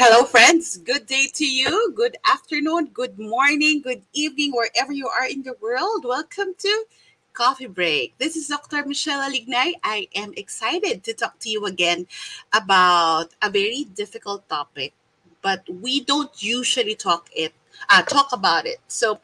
Hello, 0.00 0.22
friends. 0.22 0.76
Good 0.76 1.06
day 1.06 1.26
to 1.34 1.44
you. 1.44 1.92
Good 1.96 2.18
afternoon, 2.24 2.90
good 2.94 3.18
morning, 3.18 3.82
good 3.82 4.02
evening, 4.12 4.52
wherever 4.52 4.92
you 4.92 5.08
are 5.08 5.26
in 5.26 5.42
the 5.42 5.56
world. 5.60 6.04
Welcome 6.04 6.54
to 6.58 6.84
Coffee 7.32 7.66
Break. 7.66 8.16
This 8.16 8.36
is 8.36 8.46
Dr. 8.46 8.86
Michelle 8.86 9.28
Alignay. 9.28 9.72
I 9.82 10.06
am 10.14 10.34
excited 10.36 11.02
to 11.02 11.14
talk 11.14 11.40
to 11.40 11.50
you 11.50 11.66
again 11.66 12.06
about 12.52 13.34
a 13.42 13.50
very 13.50 13.88
difficult 13.92 14.48
topic, 14.48 14.94
but 15.42 15.66
we 15.68 16.04
don't 16.04 16.30
usually 16.40 16.94
talk 16.94 17.28
it 17.34 17.52
uh, 17.90 18.02
talk 18.02 18.32
about 18.32 18.66
it. 18.66 18.78
So 18.86 19.18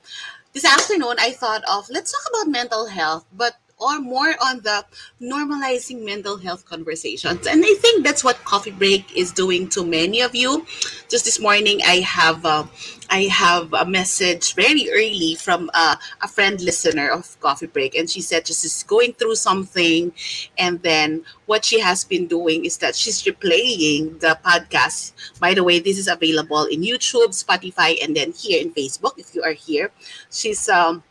this 0.54 0.64
afternoon, 0.64 1.14
I 1.20 1.30
thought 1.30 1.62
of 1.70 1.88
let's 1.88 2.10
talk 2.10 2.26
about 2.34 2.50
mental 2.50 2.86
health, 2.86 3.26
but 3.32 3.54
or 3.78 4.00
more 4.00 4.34
on 4.44 4.60
the 4.60 4.84
normalizing 5.20 6.04
mental 6.04 6.36
health 6.38 6.64
conversations. 6.64 7.46
And 7.46 7.62
I 7.64 7.74
think 7.74 8.04
that's 8.04 8.22
what 8.22 8.36
Coffee 8.44 8.70
Break 8.70 9.16
is 9.16 9.32
doing 9.32 9.68
to 9.70 9.84
many 9.84 10.20
of 10.20 10.34
you. 10.34 10.64
Just 11.08 11.24
this 11.24 11.40
morning, 11.40 11.80
I 11.84 12.00
have 12.00 12.44
uh, 12.44 12.64
I 13.10 13.24
have 13.24 13.72
a 13.72 13.84
message 13.84 14.54
very 14.54 14.88
early 14.90 15.34
from 15.34 15.70
uh, 15.74 15.96
a 16.22 16.28
friend 16.28 16.60
listener 16.60 17.10
of 17.10 17.38
Coffee 17.40 17.66
Break, 17.66 17.94
and 17.94 18.08
she 18.08 18.20
said 18.20 18.46
she's 18.46 18.82
going 18.84 19.12
through 19.12 19.36
something, 19.36 20.12
and 20.58 20.80
then 20.82 21.24
what 21.46 21.64
she 21.64 21.80
has 21.80 22.04
been 22.04 22.26
doing 22.26 22.64
is 22.64 22.78
that 22.78 22.96
she's 22.96 23.22
replaying 23.22 24.20
the 24.20 24.38
podcast. 24.44 25.12
By 25.40 25.54
the 25.54 25.64
way, 25.64 25.78
this 25.80 25.98
is 25.98 26.08
available 26.08 26.64
in 26.64 26.82
YouTube, 26.82 27.34
Spotify, 27.36 28.02
and 28.02 28.16
then 28.16 28.32
here 28.32 28.60
in 28.62 28.72
Facebook. 28.72 29.18
If 29.18 29.34
you 29.34 29.42
are 29.42 29.52
here, 29.52 29.90
she's 30.30 30.68
um 30.68 31.02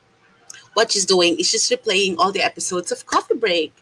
what 0.74 0.92
she's 0.92 1.06
doing 1.06 1.38
is 1.40 1.50
she's 1.50 1.70
replaying 1.70 2.16
all 2.18 2.32
the 2.32 2.42
episodes 2.42 2.92
of 2.92 3.06
Coffee 3.06 3.36
Break 3.36 3.74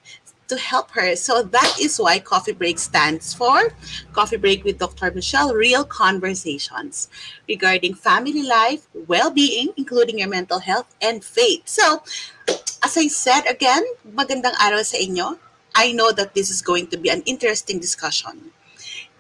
to 0.52 0.58
help 0.58 0.92
her. 0.92 1.16
So 1.16 1.44
that 1.44 1.78
is 1.80 1.98
why 1.98 2.20
Coffee 2.20 2.52
Break 2.52 2.78
stands 2.78 3.34
for 3.34 3.72
Coffee 4.12 4.38
Break 4.38 4.64
with 4.64 4.78
Dr. 4.78 5.12
Michelle 5.16 5.56
Real 5.56 5.86
Conversations 5.86 7.08
regarding 7.48 7.96
family 7.96 8.44
life, 8.44 8.88
well 9.08 9.32
being, 9.32 9.70
including 9.78 10.20
your 10.20 10.28
mental 10.28 10.60
health, 10.60 10.94
and 11.02 11.24
faith. 11.24 11.64
So, 11.66 12.04
as 12.84 13.00
I 13.00 13.08
said 13.08 13.48
again, 13.48 13.84
magandang 14.04 14.60
araw 14.60 14.84
sa 14.84 15.00
inyo. 15.00 15.40
I 15.72 15.96
know 15.96 16.12
that 16.12 16.36
this 16.36 16.52
is 16.52 16.60
going 16.60 16.92
to 16.92 17.00
be 17.00 17.08
an 17.08 17.24
interesting 17.24 17.80
discussion 17.80 18.52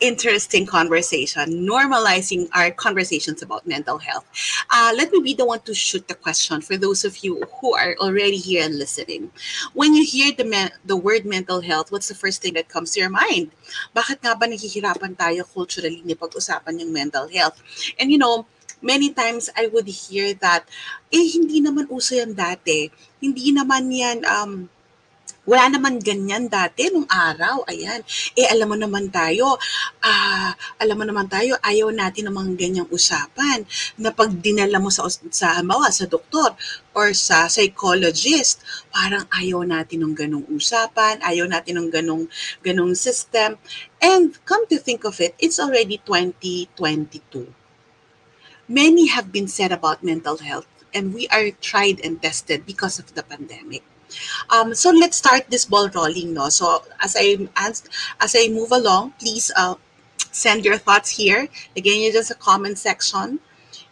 interesting 0.02 0.66
conversation, 0.66 1.64
normalizing 1.64 2.50
our 2.54 2.72
conversations 2.72 3.42
about 3.42 3.66
mental 3.70 3.98
health. 3.98 4.26
Uh, 4.74 4.92
let 4.98 5.14
me 5.14 5.22
be 5.22 5.34
the 5.34 5.46
one 5.46 5.62
to 5.62 5.74
shoot 5.74 6.08
the 6.08 6.16
question 6.18 6.60
for 6.60 6.76
those 6.76 7.06
of 7.06 7.24
you 7.24 7.42
who 7.62 7.76
are 7.78 7.96
already 8.02 8.38
here 8.38 8.66
and 8.66 8.78
listening. 8.78 9.32
When 9.74 9.94
you 9.94 10.04
hear 10.04 10.34
the, 10.34 10.44
me- 10.44 10.74
the 10.84 10.98
word 10.98 11.24
mental 11.24 11.62
health, 11.62 11.92
what's 11.92 12.10
the 12.10 12.16
first 12.18 12.42
thing 12.42 12.54
that 12.56 12.68
comes 12.68 12.92
to 12.92 13.00
your 13.00 13.14
mind? 13.14 13.52
Bakit 13.96 14.26
nga 14.26 14.36
ba 14.36 14.50
nahihirapan 14.50 15.16
tayo 15.16 15.46
culturally 15.46 16.02
ni 16.04 16.18
pag-usapan 16.18 16.82
yung 16.82 16.92
mental 16.92 17.30
health? 17.30 17.62
And 18.02 18.12
you 18.12 18.18
know, 18.18 18.50
many 18.82 19.14
times 19.14 19.50
I 19.56 19.70
would 19.70 19.88
hear 19.88 20.34
that, 20.42 20.66
eh, 21.14 21.28
hindi 21.38 21.62
naman 21.62 21.88
uso 21.94 22.18
yan 22.18 22.34
dati. 22.34 22.90
Hindi 23.22 23.54
naman 23.54 23.94
yan, 23.94 24.26
um, 24.26 24.68
wala 25.52 25.68
naman 25.68 26.00
ganyan 26.00 26.48
dati 26.48 26.88
nung 26.88 27.04
araw. 27.12 27.68
Ayan. 27.68 28.00
Eh, 28.40 28.48
alam 28.48 28.72
mo 28.72 28.80
naman 28.80 29.12
tayo, 29.12 29.60
ah, 30.00 30.56
alam 30.80 30.96
mo 30.96 31.04
naman 31.04 31.28
tayo, 31.28 31.60
ayaw 31.60 31.92
natin 31.92 32.32
ng 32.32 32.36
mga 32.40 32.52
ganyang 32.56 32.88
usapan 32.88 33.68
na 34.00 34.16
pag 34.16 34.32
dinala 34.32 34.80
mo 34.80 34.88
sa, 34.88 35.12
sa 35.12 35.60
halimbawa, 35.60 35.92
sa 35.92 36.08
doktor 36.08 36.56
or 36.96 37.12
sa 37.12 37.52
psychologist, 37.52 38.64
parang 38.96 39.28
ayaw 39.36 39.68
natin 39.68 40.08
ng 40.08 40.16
ganong 40.16 40.48
usapan, 40.48 41.20
ayaw 41.20 41.44
natin 41.52 41.84
ng 41.84 41.90
ganong, 41.92 42.32
ganong 42.64 42.96
system. 42.96 43.60
And 44.00 44.32
come 44.48 44.64
to 44.72 44.80
think 44.80 45.04
of 45.04 45.20
it, 45.20 45.36
it's 45.36 45.60
already 45.60 46.00
2022. 46.08 47.52
Many 48.72 49.12
have 49.12 49.36
been 49.36 49.52
said 49.52 49.76
about 49.76 50.00
mental 50.00 50.40
health 50.40 50.72
and 50.96 51.12
we 51.12 51.28
are 51.28 51.52
tried 51.60 52.00
and 52.00 52.24
tested 52.24 52.64
because 52.64 53.04
of 53.04 53.12
the 53.20 53.24
pandemic. 53.28 53.84
Um, 54.50 54.74
so 54.74 54.92
let's 54.92 55.18
start 55.18 55.50
this 55.50 55.66
ball 55.66 55.90
rolling. 55.90 56.34
No? 56.34 56.50
So 56.50 56.84
as 57.02 57.16
I 57.18 57.48
as, 57.56 57.84
as 58.20 58.36
I 58.38 58.50
move 58.50 58.72
along, 58.72 59.14
please 59.20 59.52
uh, 59.56 59.76
send 60.32 60.66
your 60.66 60.78
thoughts 60.78 61.10
here. 61.10 61.48
Again, 61.76 62.02
it's 62.02 62.16
just 62.16 62.32
a 62.32 62.36
comment 62.36 62.78
section. 62.78 63.40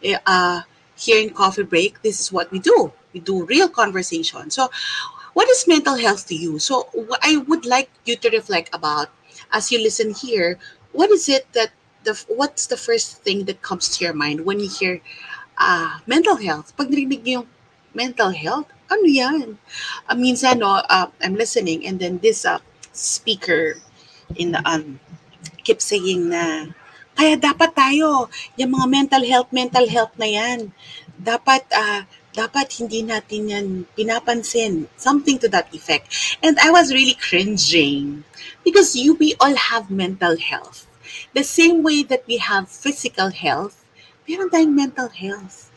Eh, 0.02 0.16
uh, 0.26 0.62
here 0.96 1.20
in 1.20 1.30
Coffee 1.30 1.62
Break, 1.62 2.02
this 2.02 2.20
is 2.20 2.32
what 2.32 2.50
we 2.50 2.58
do. 2.58 2.92
We 3.12 3.20
do 3.20 3.44
real 3.44 3.68
conversation. 3.68 4.50
So, 4.50 4.70
what 5.32 5.48
is 5.48 5.66
mental 5.66 5.96
health 5.96 6.26
to 6.28 6.34
you? 6.34 6.58
So, 6.58 6.88
I 7.22 7.38
would 7.48 7.64
like 7.64 7.90
you 8.04 8.16
to 8.16 8.28
reflect 8.30 8.74
about 8.74 9.08
as 9.52 9.72
you 9.72 9.80
listen 9.80 10.12
here. 10.14 10.58
What 10.92 11.10
is 11.10 11.28
it 11.28 11.52
that 11.52 11.70
the 12.04 12.14
what's 12.28 12.66
the 12.66 12.76
first 12.76 13.22
thing 13.22 13.44
that 13.44 13.62
comes 13.62 13.88
to 13.96 14.04
your 14.04 14.14
mind 14.14 14.44
when 14.44 14.60
you 14.60 14.68
hear 14.68 15.00
uh, 15.58 15.98
mental 16.06 16.36
health? 16.36 16.76
Pag 16.76 16.92
yung 16.92 17.46
mental 17.94 18.30
health, 18.30 18.66
ano 18.90 19.06
yan? 19.06 19.56
Uh, 20.10 20.18
minsan, 20.18 20.58
no, 20.58 20.82
uh, 20.82 21.08
I'm 21.22 21.38
listening 21.38 21.86
and 21.86 22.02
then 22.02 22.18
this 22.18 22.44
uh, 22.44 22.58
speaker 22.92 23.78
in 24.34 24.52
the, 24.52 24.60
um, 24.66 24.98
keep 25.62 25.80
saying 25.80 26.28
na, 26.28 26.74
kaya 27.14 27.38
dapat 27.38 27.72
tayo, 27.72 28.26
yung 28.58 28.74
mga 28.74 28.86
mental 28.90 29.22
health, 29.22 29.48
mental 29.54 29.86
health 29.86 30.12
na 30.18 30.26
yan, 30.26 30.74
dapat, 31.14 31.62
uh, 31.70 32.02
dapat 32.34 32.70
hindi 32.78 33.02
natin 33.02 33.50
yan 33.50 33.66
pinapansin. 33.98 34.86
Something 34.94 35.38
to 35.42 35.48
that 35.50 35.70
effect. 35.74 36.10
And 36.42 36.58
I 36.62 36.70
was 36.70 36.94
really 36.94 37.18
cringing 37.18 38.24
because 38.64 38.94
you, 38.94 39.14
we 39.18 39.34
all 39.42 39.54
have 39.54 39.90
mental 39.90 40.38
health. 40.38 40.86
The 41.34 41.42
same 41.42 41.82
way 41.82 42.02
that 42.06 42.22
we 42.26 42.38
have 42.38 42.70
physical 42.70 43.30
health, 43.30 43.82
meron 44.26 44.50
tayong 44.50 44.74
mental 44.74 45.10
health. 45.10 45.70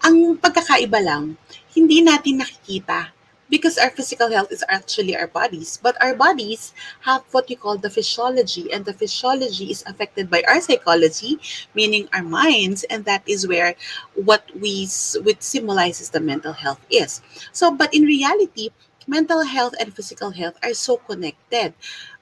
Ang 0.00 0.40
pagkakaiba 0.40 1.00
lang, 1.04 1.36
hindi 1.78 2.02
natin 2.02 2.42
nakikita 2.42 3.14
because 3.46 3.78
our 3.78 3.90
physical 3.94 4.28
health 4.28 4.50
is 4.50 4.66
actually 4.68 5.14
our 5.14 5.30
bodies. 5.30 5.78
But 5.80 5.94
our 6.02 6.14
bodies 6.18 6.74
have 7.06 7.22
what 7.30 7.48
you 7.48 7.56
call 7.56 7.78
the 7.78 7.88
physiology 7.88 8.66
and 8.74 8.84
the 8.84 8.92
physiology 8.92 9.70
is 9.70 9.86
affected 9.86 10.26
by 10.26 10.42
our 10.50 10.58
psychology 10.60 11.38
meaning 11.78 12.10
our 12.12 12.26
minds 12.26 12.82
and 12.90 13.06
that 13.06 13.22
is 13.30 13.46
where 13.46 13.78
what 14.18 14.42
we 14.58 14.90
which 15.22 15.40
symbolizes 15.40 16.10
the 16.10 16.20
mental 16.20 16.52
health 16.52 16.82
is. 16.90 17.22
So 17.54 17.70
but 17.70 17.94
in 17.94 18.02
reality 18.02 18.74
mental 19.06 19.46
health 19.46 19.78
and 19.78 19.94
physical 19.94 20.34
health 20.34 20.58
are 20.66 20.74
so 20.74 20.98
connected. 20.98 21.72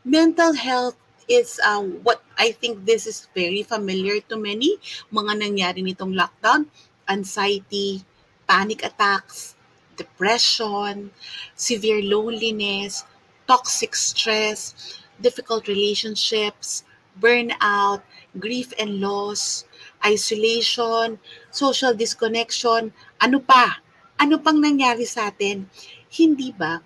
Mental 0.05 0.53
health 0.53 1.01
is 1.27 1.59
uh, 1.65 1.83
what 2.07 2.23
I 2.39 2.53
think 2.53 2.85
this 2.85 3.09
is 3.09 3.27
very 3.35 3.65
familiar 3.65 4.21
to 4.29 4.37
many 4.37 4.79
mga 5.11 5.43
nangyari 5.43 5.83
nitong 5.83 6.15
lockdown 6.15 6.71
anxiety 7.11 8.07
panic 8.49 8.85
attacks, 8.85 9.55
depression, 9.97 11.11
severe 11.55 12.03
loneliness, 12.03 13.05
toxic 13.47 13.95
stress, 13.95 14.75
difficult 15.21 15.69
relationships, 15.69 16.85
burnout, 17.21 18.03
grief 18.39 18.73
and 18.79 19.01
loss, 19.01 19.65
isolation, 20.05 21.19
social 21.51 21.95
disconnection, 21.95 22.93
ano 23.21 23.41
pa? 23.41 23.81
Ano 24.19 24.39
pang 24.39 24.61
nangyari 24.61 25.05
sa 25.07 25.29
atin? 25.29 25.69
Hindi 26.09 26.53
ba 26.53 26.81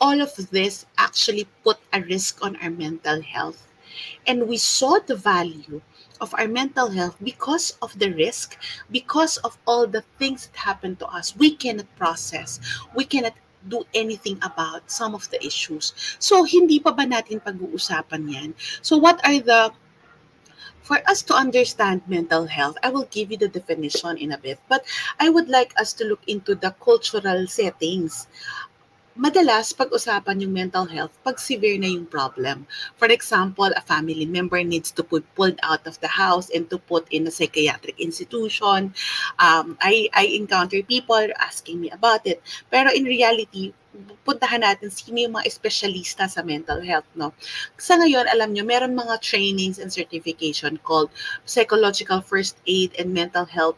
all 0.00 0.20
of 0.20 0.32
this 0.50 0.86
actually 0.96 1.46
put 1.62 1.76
a 1.92 2.00
risk 2.00 2.40
on 2.42 2.56
our 2.64 2.70
mental 2.70 3.20
health? 3.20 3.68
And 4.26 4.48
we 4.48 4.56
saw 4.56 4.98
the 4.98 5.14
value 5.16 5.82
of 6.20 6.34
our 6.34 6.48
mental 6.48 6.90
health 6.90 7.16
because 7.22 7.76
of 7.82 7.98
the 7.98 8.12
risk, 8.12 8.56
because 8.90 9.36
of 9.38 9.58
all 9.66 9.86
the 9.86 10.04
things 10.18 10.46
that 10.48 10.56
happen 10.56 10.96
to 10.96 11.06
us. 11.06 11.34
We 11.36 11.56
cannot 11.56 11.88
process. 11.96 12.60
We 12.94 13.04
cannot 13.04 13.34
do 13.68 13.84
anything 13.92 14.38
about 14.42 14.90
some 14.90 15.14
of 15.14 15.28
the 15.30 15.44
issues. 15.44 15.92
So, 16.18 16.44
hindi 16.44 16.80
pa 16.80 16.92
ba 16.92 17.04
natin 17.04 17.44
pag-uusapan 17.44 18.24
yan? 18.28 18.50
So, 18.80 18.96
what 18.96 19.20
are 19.24 19.40
the 19.40 19.72
for 20.90 20.98
us 21.06 21.22
to 21.22 21.34
understand 21.34 22.02
mental 22.08 22.46
health, 22.50 22.74
I 22.82 22.90
will 22.90 23.06
give 23.14 23.30
you 23.30 23.38
the 23.38 23.46
definition 23.46 24.18
in 24.18 24.32
a 24.32 24.38
bit, 24.38 24.58
but 24.68 24.82
I 25.20 25.28
would 25.28 25.48
like 25.48 25.70
us 25.78 25.92
to 26.02 26.04
look 26.04 26.18
into 26.26 26.56
the 26.56 26.74
cultural 26.82 27.46
settings 27.46 28.26
madalas 29.18 29.74
pag-usapan 29.74 30.42
yung 30.42 30.54
mental 30.54 30.86
health 30.86 31.10
pag 31.26 31.38
severe 31.42 31.78
na 31.78 31.90
yung 31.90 32.06
problem. 32.06 32.66
For 32.94 33.10
example, 33.10 33.70
a 33.74 33.82
family 33.82 34.26
member 34.26 34.62
needs 34.62 34.94
to 34.94 35.02
be 35.02 35.22
pulled 35.34 35.58
out 35.66 35.82
of 35.86 35.98
the 35.98 36.10
house 36.10 36.50
and 36.50 36.70
to 36.70 36.78
put 36.78 37.10
in 37.10 37.26
a 37.26 37.32
psychiatric 37.34 37.98
institution. 37.98 38.94
Um, 39.38 39.74
I, 39.82 40.08
I 40.14 40.30
encounter 40.38 40.82
people 40.82 41.20
asking 41.42 41.80
me 41.82 41.90
about 41.90 42.22
it. 42.26 42.38
Pero 42.70 42.94
in 42.94 43.04
reality, 43.04 43.74
puntahan 44.22 44.62
natin 44.62 44.94
sino 44.94 45.18
yung 45.18 45.34
mga 45.34 45.50
espesyalista 45.50 46.30
sa 46.30 46.46
mental 46.46 46.78
health, 46.78 47.08
no? 47.18 47.34
Sa 47.74 47.98
ngayon, 47.98 48.30
alam 48.30 48.54
nyo, 48.54 48.62
meron 48.62 48.94
mga 48.94 49.18
trainings 49.18 49.82
and 49.82 49.90
certification 49.90 50.78
called 50.86 51.10
Psychological 51.42 52.22
First 52.22 52.62
Aid 52.70 52.94
and 52.94 53.10
Mental 53.10 53.44
Health 53.44 53.76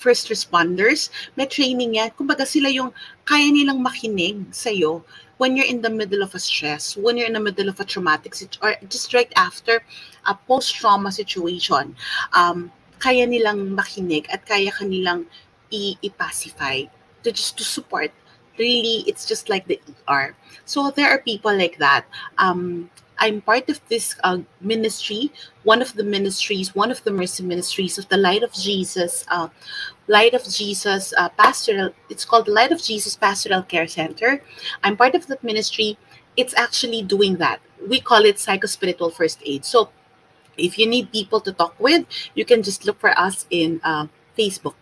first 0.00 0.32
responders, 0.32 1.12
may 1.36 1.44
training 1.44 2.00
yan. 2.00 2.10
Kumbaga 2.16 2.48
sila 2.48 2.72
yung 2.72 2.88
kaya 3.28 3.52
nilang 3.52 3.84
makinig 3.84 4.48
sa'yo 4.48 5.04
when 5.36 5.56
you're 5.56 5.68
in 5.68 5.84
the 5.84 5.92
middle 5.92 6.24
of 6.24 6.32
a 6.34 6.40
stress, 6.40 6.96
when 6.96 7.16
you're 7.16 7.28
in 7.28 7.36
the 7.36 7.40
middle 7.40 7.68
of 7.68 7.80
a 7.80 7.84
traumatic 7.84 8.32
situation, 8.34 8.64
or 8.64 8.72
just 8.88 9.12
right 9.12 9.32
after 9.36 9.84
a 10.24 10.34
post-trauma 10.48 11.12
situation, 11.12 11.96
um, 12.32 12.72
kaya 13.00 13.28
nilang 13.28 13.76
makinig 13.76 14.24
at 14.32 14.44
kaya 14.44 14.72
kanilang 14.72 15.24
i-pacify 15.72 16.84
to 17.22 17.32
just 17.32 17.56
to 17.56 17.64
support 17.64 18.10
really 18.60 19.00
it's 19.08 19.24
just 19.24 19.48
like 19.48 19.64
the 19.66 19.80
ER. 20.08 20.36
So 20.68 20.92
there 20.92 21.08
are 21.08 21.24
people 21.24 21.56
like 21.56 21.78
that. 21.78 22.04
Um, 22.36 22.90
I'm 23.20 23.42
part 23.42 23.68
of 23.68 23.80
this 23.88 24.16
uh, 24.24 24.38
ministry, 24.60 25.30
one 25.64 25.82
of 25.82 25.92
the 25.94 26.02
ministries, 26.02 26.74
one 26.74 26.90
of 26.90 27.04
the 27.04 27.10
mercy 27.12 27.42
ministries 27.42 27.98
of 27.98 28.08
the 28.08 28.16
Light 28.16 28.42
of 28.42 28.52
Jesus, 28.52 29.26
uh, 29.28 29.48
Light 30.08 30.32
of 30.32 30.42
Jesus 30.48 31.12
uh, 31.16 31.28
Pastoral. 31.28 31.92
It's 32.08 32.24
called 32.24 32.46
the 32.46 32.52
Light 32.52 32.72
of 32.72 32.82
Jesus 32.82 33.14
Pastoral 33.16 33.62
Care 33.62 33.86
Center. 33.86 34.42
I'm 34.82 34.96
part 34.96 35.14
of 35.14 35.26
that 35.26 35.44
ministry. 35.44 35.98
It's 36.36 36.56
actually 36.56 37.02
doing 37.02 37.36
that. 37.36 37.60
We 37.86 38.00
call 38.00 38.24
it 38.24 38.36
psychospiritual 38.36 39.12
first 39.12 39.40
aid. 39.44 39.66
So 39.66 39.90
if 40.56 40.78
you 40.78 40.86
need 40.86 41.12
people 41.12 41.40
to 41.42 41.52
talk 41.52 41.78
with, 41.78 42.06
you 42.34 42.46
can 42.46 42.62
just 42.62 42.86
look 42.86 42.98
for 42.98 43.16
us 43.18 43.46
in 43.50 43.80
uh, 43.84 44.06
Facebook. 44.36 44.74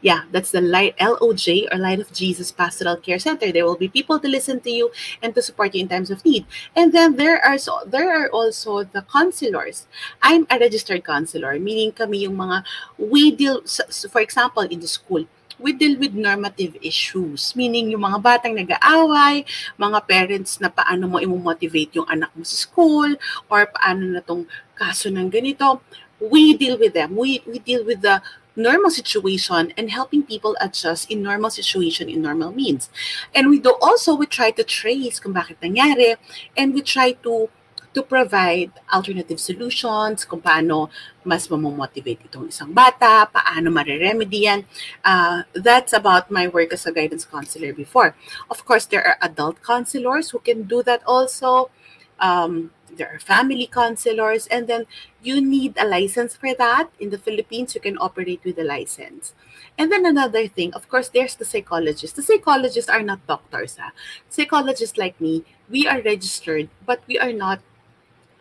Yeah, 0.00 0.24
that's 0.30 0.50
the 0.50 0.60
Light 0.60 0.96
LOJ 0.98 1.72
or 1.72 1.78
Light 1.78 2.00
of 2.00 2.12
Jesus 2.12 2.52
Pastoral 2.52 2.96
Care 2.96 3.18
Center. 3.18 3.52
There 3.52 3.64
will 3.64 3.76
be 3.76 3.88
people 3.88 4.18
to 4.20 4.28
listen 4.28 4.60
to 4.60 4.70
you 4.70 4.90
and 5.22 5.34
to 5.34 5.42
support 5.42 5.74
you 5.74 5.82
in 5.82 5.88
times 5.88 6.10
of 6.10 6.24
need. 6.24 6.46
And 6.76 6.92
then 6.92 7.16
there 7.16 7.40
are 7.44 7.58
so 7.58 7.80
there 7.86 8.12
are 8.12 8.28
also 8.30 8.84
the 8.84 9.02
counselors. 9.02 9.86
I'm 10.20 10.46
a 10.50 10.58
registered 10.58 11.04
counselor, 11.04 11.58
meaning 11.58 11.92
kami 11.92 12.28
yung 12.28 12.36
mga 12.36 12.64
we 12.98 13.30
deal 13.30 13.62
for 14.10 14.20
example 14.20 14.62
in 14.62 14.80
the 14.80 14.88
school 14.88 15.24
we 15.62 15.72
deal 15.72 15.96
with 15.96 16.12
normative 16.12 16.76
issues. 16.82 17.54
Meaning, 17.54 17.94
yung 17.94 18.02
mga 18.02 18.18
batang 18.18 18.58
nag-aaway, 18.58 19.46
mga 19.78 19.98
parents 20.04 20.58
na 20.58 20.68
paano 20.68 21.06
mo 21.06 21.22
imo-motivate 21.22 22.02
yung 22.02 22.08
anak 22.10 22.34
mo 22.34 22.42
sa 22.42 22.58
school, 22.58 23.14
or 23.46 23.70
paano 23.70 24.10
na 24.10 24.20
tong 24.20 24.44
kaso 24.74 25.08
ng 25.08 25.30
ganito. 25.30 25.78
We 26.18 26.54
deal 26.58 26.78
with 26.78 26.94
them. 26.94 27.14
We, 27.14 27.42
we 27.46 27.62
deal 27.62 27.86
with 27.86 28.02
the 28.02 28.22
normal 28.56 28.90
situation 28.90 29.72
and 29.76 29.90
helping 29.90 30.22
people 30.22 30.56
adjust 30.60 31.10
in 31.10 31.22
normal 31.22 31.50
situation 31.50 32.08
in 32.08 32.22
normal 32.22 32.52
means. 32.52 32.90
And 33.34 33.48
we 33.48 33.60
do 33.60 33.74
also 33.80 34.14
we 34.14 34.26
try 34.26 34.50
to 34.52 34.64
trace 34.64 35.20
kung 35.20 35.32
bakit 35.32 35.60
nangyari 35.60 36.16
and 36.56 36.74
we 36.74 36.82
try 36.82 37.12
to 37.24 37.48
to 37.92 38.02
provide 38.02 38.72
alternative 38.88 39.36
solutions 39.36 40.24
kung 40.24 40.40
paano 40.40 40.88
mas 41.28 41.46
mamomotivate 41.48 42.24
itong 42.24 42.48
isang 42.48 42.72
bata, 42.72 43.28
paano 43.28 43.68
mareremedy 43.68 44.48
yan. 44.48 44.64
Uh, 45.04 45.44
that's 45.52 45.92
about 45.92 46.32
my 46.32 46.48
work 46.48 46.72
as 46.72 46.88
a 46.88 46.92
guidance 46.92 47.28
counselor 47.28 47.72
before. 47.72 48.16
Of 48.48 48.64
course, 48.64 48.88
there 48.88 49.04
are 49.04 49.20
adult 49.20 49.60
counselors 49.60 50.32
who 50.32 50.40
can 50.40 50.64
do 50.64 50.82
that 50.88 51.04
also. 51.04 51.68
Um, 52.16 52.72
there 52.96 53.14
are 53.14 53.18
family 53.18 53.66
counselors, 53.66 54.46
and 54.48 54.66
then 54.66 54.86
you 55.22 55.40
need 55.40 55.74
a 55.78 55.86
license 55.86 56.36
for 56.36 56.54
that. 56.54 56.90
In 57.00 57.10
the 57.10 57.18
Philippines, 57.18 57.74
you 57.74 57.80
can 57.80 57.98
operate 57.98 58.40
with 58.44 58.58
a 58.58 58.64
license. 58.64 59.34
And 59.78 59.90
then 59.90 60.04
another 60.04 60.46
thing, 60.48 60.74
of 60.74 60.88
course, 60.88 61.08
there's 61.08 61.34
the 61.34 61.44
psychologists. 61.44 62.16
The 62.16 62.22
psychologists 62.22 62.90
are 62.90 63.02
not 63.02 63.26
doctors. 63.26 63.78
Huh? 63.80 63.90
Psychologists 64.28 64.98
like 64.98 65.20
me, 65.20 65.44
we 65.70 65.86
are 65.86 66.02
registered, 66.02 66.68
but 66.84 67.02
we 67.06 67.18
are 67.18 67.32
not 67.32 67.60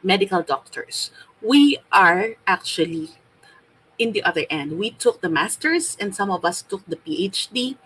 medical 0.03 0.41
doctors. 0.41 1.11
We 1.41 1.77
are 1.91 2.35
actually 2.45 3.11
in 3.97 4.11
the 4.11 4.23
other 4.23 4.45
end. 4.49 4.77
We 4.77 4.91
took 4.91 5.21
the 5.21 5.29
master's, 5.29 5.95
and 5.99 6.15
some 6.15 6.31
of 6.31 6.43
us 6.43 6.61
took 6.61 6.85
the 6.87 6.97
PhD. 6.97 7.77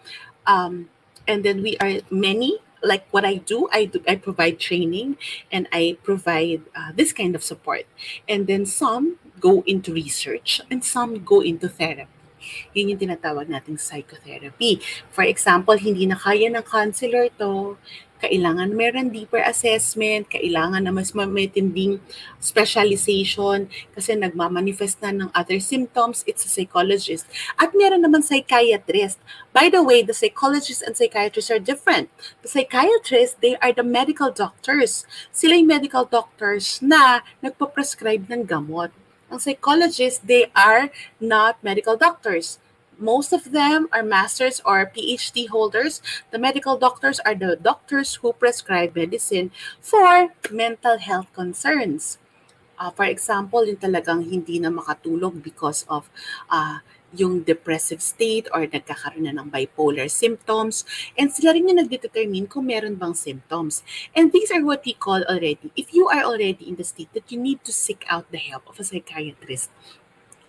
Um, 0.48 0.90
and 1.28 1.44
then 1.44 1.62
we 1.62 1.78
are 1.78 2.02
many 2.10 2.60
like 2.84 3.08
what 3.12 3.26
I 3.26 3.36
do, 3.36 3.68
I 3.72 3.86
do 3.86 4.04
I 4.08 4.16
provide 4.16 4.60
training 4.60 5.18
and 5.52 5.68
I 5.72 5.98
provide 6.04 6.62
uh, 6.76 6.92
this 6.96 7.14
kind 7.14 7.36
of 7.36 7.44
support. 7.44 7.86
And 8.28 8.48
then 8.48 8.66
some 8.66 9.18
go 9.40 9.64
into 9.66 9.94
research 9.94 10.62
and 10.70 10.84
some 10.84 11.24
go 11.24 11.42
into 11.42 11.68
therapy. 11.70 12.08
Yun 12.74 12.96
yung 12.96 13.02
tinatawag 13.02 13.48
nating 13.48 13.80
psychotherapy. 13.80 14.80
For 15.12 15.24
example, 15.24 15.78
hindi 15.78 16.06
na 16.06 16.20
kaya 16.20 16.50
ng 16.52 16.66
counselor 16.66 17.30
to, 17.40 17.78
kailangan 18.24 18.72
meron 18.74 19.12
deeper 19.12 19.44
assessment, 19.44 20.32
kailangan 20.32 20.88
na 20.88 20.92
mas 20.92 21.12
matinding 21.12 22.00
specialization 22.40 23.68
kasi 23.92 24.16
nagmamanifest 24.16 25.04
na 25.04 25.12
ng 25.12 25.30
other 25.36 25.60
symptoms, 25.60 26.24
it's 26.26 26.48
a 26.48 26.52
psychologist. 26.52 27.28
At 27.60 27.76
meron 27.76 28.02
naman 28.02 28.24
psychiatrist. 28.24 29.20
By 29.52 29.68
the 29.68 29.84
way, 29.84 30.02
the 30.02 30.16
psychologists 30.16 30.82
and 30.82 30.96
psychiatrists 30.96 31.52
are 31.52 31.62
different. 31.62 32.10
The 32.42 32.50
psychiatrists, 32.50 33.38
they 33.40 33.60
are 33.60 33.76
the 33.76 33.86
medical 33.86 34.32
doctors. 34.32 35.04
Sila 35.30 35.60
yung 35.60 35.70
medical 35.70 36.08
doctors 36.08 36.80
na 36.82 37.22
nagpo-prescribe 37.44 38.32
ng 38.32 38.48
gamot. 38.48 38.96
Ang 39.36 39.44
psychologists, 39.44 40.24
they 40.24 40.48
are 40.56 40.88
not 41.20 41.60
medical 41.60 42.00
doctors 42.00 42.64
most 42.96 43.36
of 43.36 43.52
them 43.52 43.92
are 43.92 44.04
masters 44.04 44.62
or 44.64 44.88
PhD 44.88 45.50
holders. 45.50 46.00
The 46.32 46.40
medical 46.40 46.78
doctors 46.78 47.20
are 47.28 47.36
the 47.36 47.60
doctors 47.60 48.16
who 48.24 48.32
prescribe 48.32 48.96
medicine 48.96 49.52
for 49.82 50.32
mental 50.48 50.98
health 50.98 51.28
concerns. 51.36 52.18
Uh, 52.80 52.92
for 52.92 53.04
example, 53.04 53.68
yung 53.68 53.84
talagang 53.84 54.28
hindi 54.28 54.60
na 54.60 54.72
makatulog 54.72 55.44
because 55.44 55.84
of 55.88 56.08
uh, 56.48 56.80
yung 57.16 57.42
depressive 57.42 58.02
state 58.02 58.48
or 58.54 58.68
nagkakaroon 58.68 59.26
na 59.26 59.34
ng 59.36 59.50
bipolar 59.50 60.12
symptoms. 60.12 60.84
And 61.18 61.32
sila 61.32 61.56
rin 61.56 61.72
yung 61.72 61.80
nagdetermine 61.82 62.48
kung 62.52 62.68
meron 62.68 62.96
bang 62.96 63.16
symptoms. 63.16 63.82
And 64.14 64.32
these 64.32 64.52
are 64.52 64.64
what 64.64 64.84
we 64.86 64.94
call 64.94 65.24
already, 65.26 65.72
if 65.76 65.94
you 65.94 66.08
are 66.08 66.24
already 66.24 66.68
in 66.68 66.76
the 66.76 66.88
state 66.88 67.12
that 67.14 67.32
you 67.32 67.40
need 67.40 67.64
to 67.66 67.74
seek 67.74 68.06
out 68.10 68.30
the 68.32 68.42
help 68.42 68.68
of 68.68 68.80
a 68.80 68.84
psychiatrist, 68.84 69.72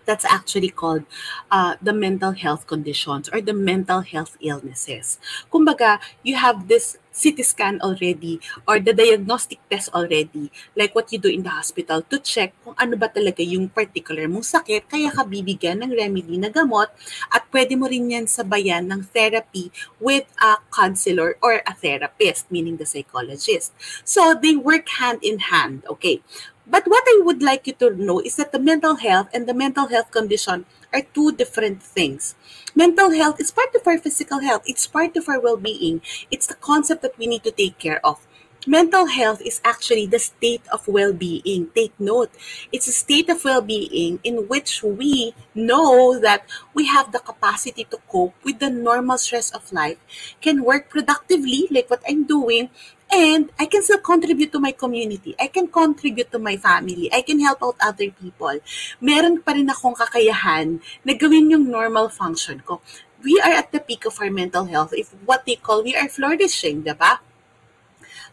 that's 0.07 0.25
actually 0.25 0.71
called 0.71 1.03
uh, 1.51 1.75
the 1.83 1.93
mental 1.93 2.31
health 2.33 2.67
conditions 2.67 3.29
or 3.29 3.41
the 3.43 3.53
mental 3.53 4.01
health 4.01 4.39
illnesses. 4.41 5.19
Kumbaga, 5.53 5.99
you 6.23 6.37
have 6.37 6.69
this 6.69 6.97
CT 7.17 7.41
scan 7.41 7.77
already 7.81 8.37
or 8.69 8.77
the 8.77 8.93
diagnostic 8.93 9.57
test 9.73 9.89
already, 9.97 10.53
like 10.77 10.93
what 10.93 11.09
you 11.09 11.19
do 11.19 11.33
in 11.33 11.41
the 11.41 11.49
hospital 11.49 12.05
to 12.05 12.21
check 12.21 12.53
kung 12.61 12.77
ano 12.77 13.01
ba 13.01 13.09
talaga 13.09 13.41
yung 13.41 13.73
particular 13.73 14.29
mong 14.29 14.45
sakit, 14.45 14.85
kaya 14.85 15.09
ka 15.09 15.25
bibigyan 15.25 15.81
ng 15.81 15.97
remedy 15.97 16.37
na 16.37 16.53
gamot 16.53 16.93
at 17.33 17.49
pwede 17.49 17.73
mo 17.73 17.89
rin 17.89 18.13
yan 18.13 18.29
sabayan 18.29 18.85
ng 18.85 19.01
therapy 19.17 19.73
with 19.97 20.29
a 20.45 20.61
counselor 20.69 21.41
or 21.41 21.65
a 21.65 21.73
therapist, 21.73 22.53
meaning 22.53 22.77
the 22.77 22.85
psychologist. 22.85 23.73
So 24.05 24.37
they 24.37 24.55
work 24.55 24.93
hand 25.01 25.25
in 25.25 25.49
hand, 25.49 25.89
okay? 25.89 26.21
But 26.67 26.83
what 26.91 27.07
I 27.07 27.23
would 27.23 27.47
like 27.47 27.71
you 27.71 27.79
to 27.79 27.95
know 27.95 28.19
is 28.19 28.35
that 28.37 28.51
the 28.51 28.59
mental 28.59 28.99
health 28.99 29.31
and 29.31 29.47
the 29.47 29.55
mental 29.55 29.87
health 29.87 30.11
condition 30.11 30.67
are 30.93 31.03
two 31.15 31.33
different 31.33 31.83
things. 31.83 32.35
Mental 32.75 33.11
health 33.11 33.41
is 33.41 33.51
part 33.51 33.75
of 33.75 33.87
our 33.87 33.99
physical 33.99 34.41
health, 34.41 34.63
it's 34.67 34.87
part 34.87 35.17
of 35.17 35.29
our 35.29 35.41
well 35.41 35.57
being. 35.57 36.03
It's 36.31 36.47
the 36.47 36.55
concept 36.55 37.03
that 37.03 37.19
we 37.19 37.27
need 37.27 37.45
to 37.45 37.51
take 37.51 37.79
care 37.79 38.01
of. 38.05 38.21
mental 38.67 39.07
health 39.07 39.41
is 39.41 39.61
actually 39.65 40.07
the 40.07 40.19
state 40.19 40.63
of 40.73 40.87
well-being. 40.89 41.71
Take 41.75 41.95
note, 41.99 42.31
it's 42.73 42.89
a 42.89 42.93
state 42.93 43.31
of 43.31 43.45
well-being 43.45 44.19
in 44.25 44.49
which 44.49 44.83
we 44.83 45.35
know 45.55 46.19
that 46.19 46.45
we 46.75 46.87
have 46.87 47.13
the 47.13 47.21
capacity 47.21 47.85
to 47.85 47.99
cope 48.11 48.35
with 48.43 48.59
the 48.59 48.71
normal 48.71 49.19
stress 49.19 49.51
of 49.51 49.73
life, 49.73 49.99
can 50.41 50.65
work 50.65 50.91
productively 50.91 51.69
like 51.71 51.89
what 51.89 52.03
I'm 52.09 52.25
doing, 52.27 52.71
and 53.13 53.51
I 53.59 53.67
can 53.67 53.83
still 53.83 54.03
contribute 54.03 54.53
to 54.53 54.61
my 54.61 54.73
community. 54.73 55.35
I 55.39 55.47
can 55.47 55.69
contribute 55.69 56.31
to 56.33 56.39
my 56.39 56.57
family. 56.57 57.13
I 57.13 57.23
can 57.23 57.41
help 57.41 57.63
out 57.63 57.77
other 57.81 58.11
people. 58.11 58.59
Meron 59.01 59.43
pa 59.43 59.55
rin 59.55 59.71
akong 59.71 59.95
kakayahan 59.95 60.83
na 61.07 61.13
gawin 61.15 61.51
yung 61.51 61.71
normal 61.71 62.11
function 62.11 62.61
ko. 62.67 62.83
We 63.23 63.39
are 63.41 63.55
at 63.55 63.73
the 63.73 63.81
peak 63.81 64.05
of 64.07 64.19
our 64.21 64.31
mental 64.31 64.67
health. 64.67 64.93
If 64.95 65.15
what 65.25 65.47
they 65.47 65.57
call, 65.57 65.83
we 65.83 65.97
are 65.97 66.09
flourishing, 66.11 66.83
diba? 66.83 67.19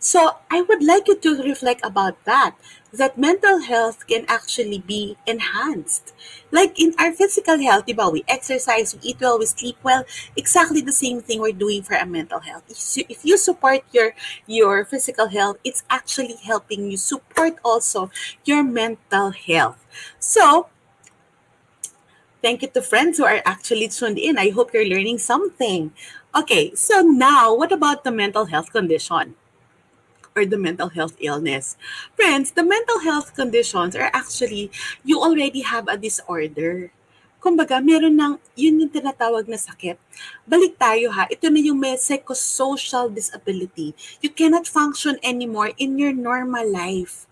So 0.03 0.44
I 0.51 0.62
would 0.62 0.84
like 0.84 1.08
you 1.08 1.15
to 1.15 1.42
reflect 1.42 1.80
about 1.86 2.20
that, 2.25 2.60
that 2.93 3.17
mental 3.17 3.59
health 3.59 4.05
can 4.05 4.23
actually 4.29 4.77
be 4.77 5.17
enhanced. 5.25 6.13
Like 6.51 6.79
in 6.79 6.93
our 7.00 7.12
physical 7.12 7.57
health, 7.57 7.88
diba, 7.88 8.12
we 8.12 8.23
exercise, 8.27 8.93
we 8.93 9.01
eat 9.09 9.17
well, 9.19 9.39
we 9.39 9.47
sleep 9.47 9.77
well, 9.81 10.05
exactly 10.38 10.79
the 10.79 10.93
same 10.93 11.19
thing 11.19 11.41
we're 11.41 11.57
doing 11.57 11.81
for 11.81 11.95
our 11.95 12.05
mental 12.05 12.39
health. 12.39 12.63
If 12.69 13.25
you 13.25 13.38
support 13.38 13.81
your, 13.91 14.13
your 14.45 14.85
physical 14.85 15.27
health, 15.27 15.57
it's 15.63 15.83
actually 15.89 16.35
helping 16.45 16.91
you 16.91 16.97
support 16.97 17.57
also 17.65 18.12
your 18.45 18.63
mental 18.63 19.31
health. 19.31 19.83
So, 20.19 20.69
thank 22.43 22.62
you 22.62 22.67
to 22.69 22.81
friends 22.83 23.17
who 23.17 23.25
are 23.25 23.41
actually 23.43 23.88
tuned 23.88 24.19
in. 24.19 24.38
I 24.38 24.51
hope 24.51 24.71
you're 24.71 24.85
learning 24.85 25.17
something. 25.17 25.91
Okay, 26.35 26.75
so 26.75 27.01
now 27.01 27.55
what 27.55 27.71
about 27.71 28.03
the 28.03 28.12
mental 28.12 28.45
health 28.45 28.71
condition? 28.71 29.33
Or 30.35 30.45
the 30.45 30.57
mental 30.57 30.89
health 30.89 31.15
illness. 31.19 31.77
Friends, 32.17 32.51
the 32.51 32.63
mental 32.63 32.99
health 33.01 33.33
conditions 33.33 33.95
are 33.95 34.09
actually, 34.13 34.69
you 35.05 35.21
already 35.21 35.61
have 35.61 35.87
a 35.87 35.97
disorder. 35.97 36.91
Kumbaga, 37.43 37.83
meron 37.83 38.15
ng, 38.15 38.39
yun 38.55 38.79
yung 38.79 38.93
tinatawag 38.93 39.51
na 39.51 39.59
sakit. 39.59 39.99
Balik 40.47 40.79
tayo 40.79 41.11
ha, 41.11 41.27
ito 41.27 41.51
na 41.51 41.59
yung 41.59 41.75
may 41.75 41.99
psychosocial 41.99 43.11
disability. 43.11 43.91
You 44.23 44.31
cannot 44.31 44.63
function 44.63 45.19
anymore 45.19 45.75
in 45.75 45.99
your 45.99 46.15
normal 46.15 46.63
life 46.63 47.27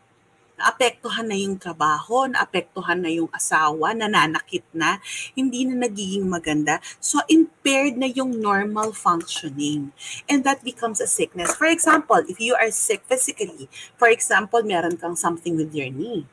naapektuhan 0.62 1.26
na 1.26 1.34
yung 1.34 1.58
trabaho, 1.58 2.30
naapektuhan 2.30 3.02
na 3.02 3.10
yung 3.10 3.34
asawa, 3.34 3.98
nananakit 3.98 4.62
na, 4.78 5.02
hindi 5.34 5.66
na 5.66 5.90
nagiging 5.90 6.30
maganda. 6.30 6.78
So, 7.02 7.18
impaired 7.26 7.98
na 7.98 8.06
yung 8.06 8.38
normal 8.38 8.94
functioning. 8.94 9.90
And 10.30 10.46
that 10.46 10.62
becomes 10.62 11.02
a 11.02 11.10
sickness. 11.10 11.58
For 11.58 11.66
example, 11.66 12.22
if 12.30 12.38
you 12.38 12.54
are 12.54 12.70
sick 12.70 13.02
physically, 13.10 13.66
for 13.98 14.14
example, 14.14 14.62
meron 14.62 15.02
kang 15.02 15.18
something 15.18 15.58
with 15.58 15.74
your 15.74 15.90
knee, 15.90 16.30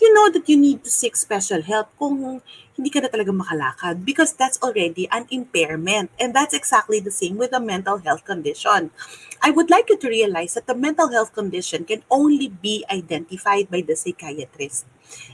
you 0.00 0.12
know 0.12 0.28
that 0.30 0.48
you 0.48 0.56
need 0.56 0.84
to 0.84 0.90
seek 0.90 1.16
special 1.16 1.62
help 1.62 1.88
kung 1.98 2.40
hindi 2.76 2.92
ka 2.92 3.00
na 3.00 3.08
talaga 3.08 3.32
makalakad 3.32 4.04
because 4.04 4.36
that's 4.36 4.60
already 4.60 5.08
an 5.08 5.24
impairment. 5.32 6.12
And 6.20 6.36
that's 6.36 6.52
exactly 6.52 7.00
the 7.00 7.10
same 7.14 7.40
with 7.40 7.56
a 7.56 7.60
mental 7.60 7.98
health 8.04 8.28
condition. 8.28 8.92
I 9.40 9.50
would 9.50 9.72
like 9.72 9.88
you 9.88 9.96
to 9.96 10.08
realize 10.08 10.54
that 10.54 10.68
the 10.68 10.76
mental 10.76 11.08
health 11.08 11.32
condition 11.32 11.88
can 11.88 12.04
only 12.12 12.48
be 12.52 12.84
identified 12.92 13.72
by 13.72 13.80
the 13.80 13.96
psychiatrist. 13.96 14.84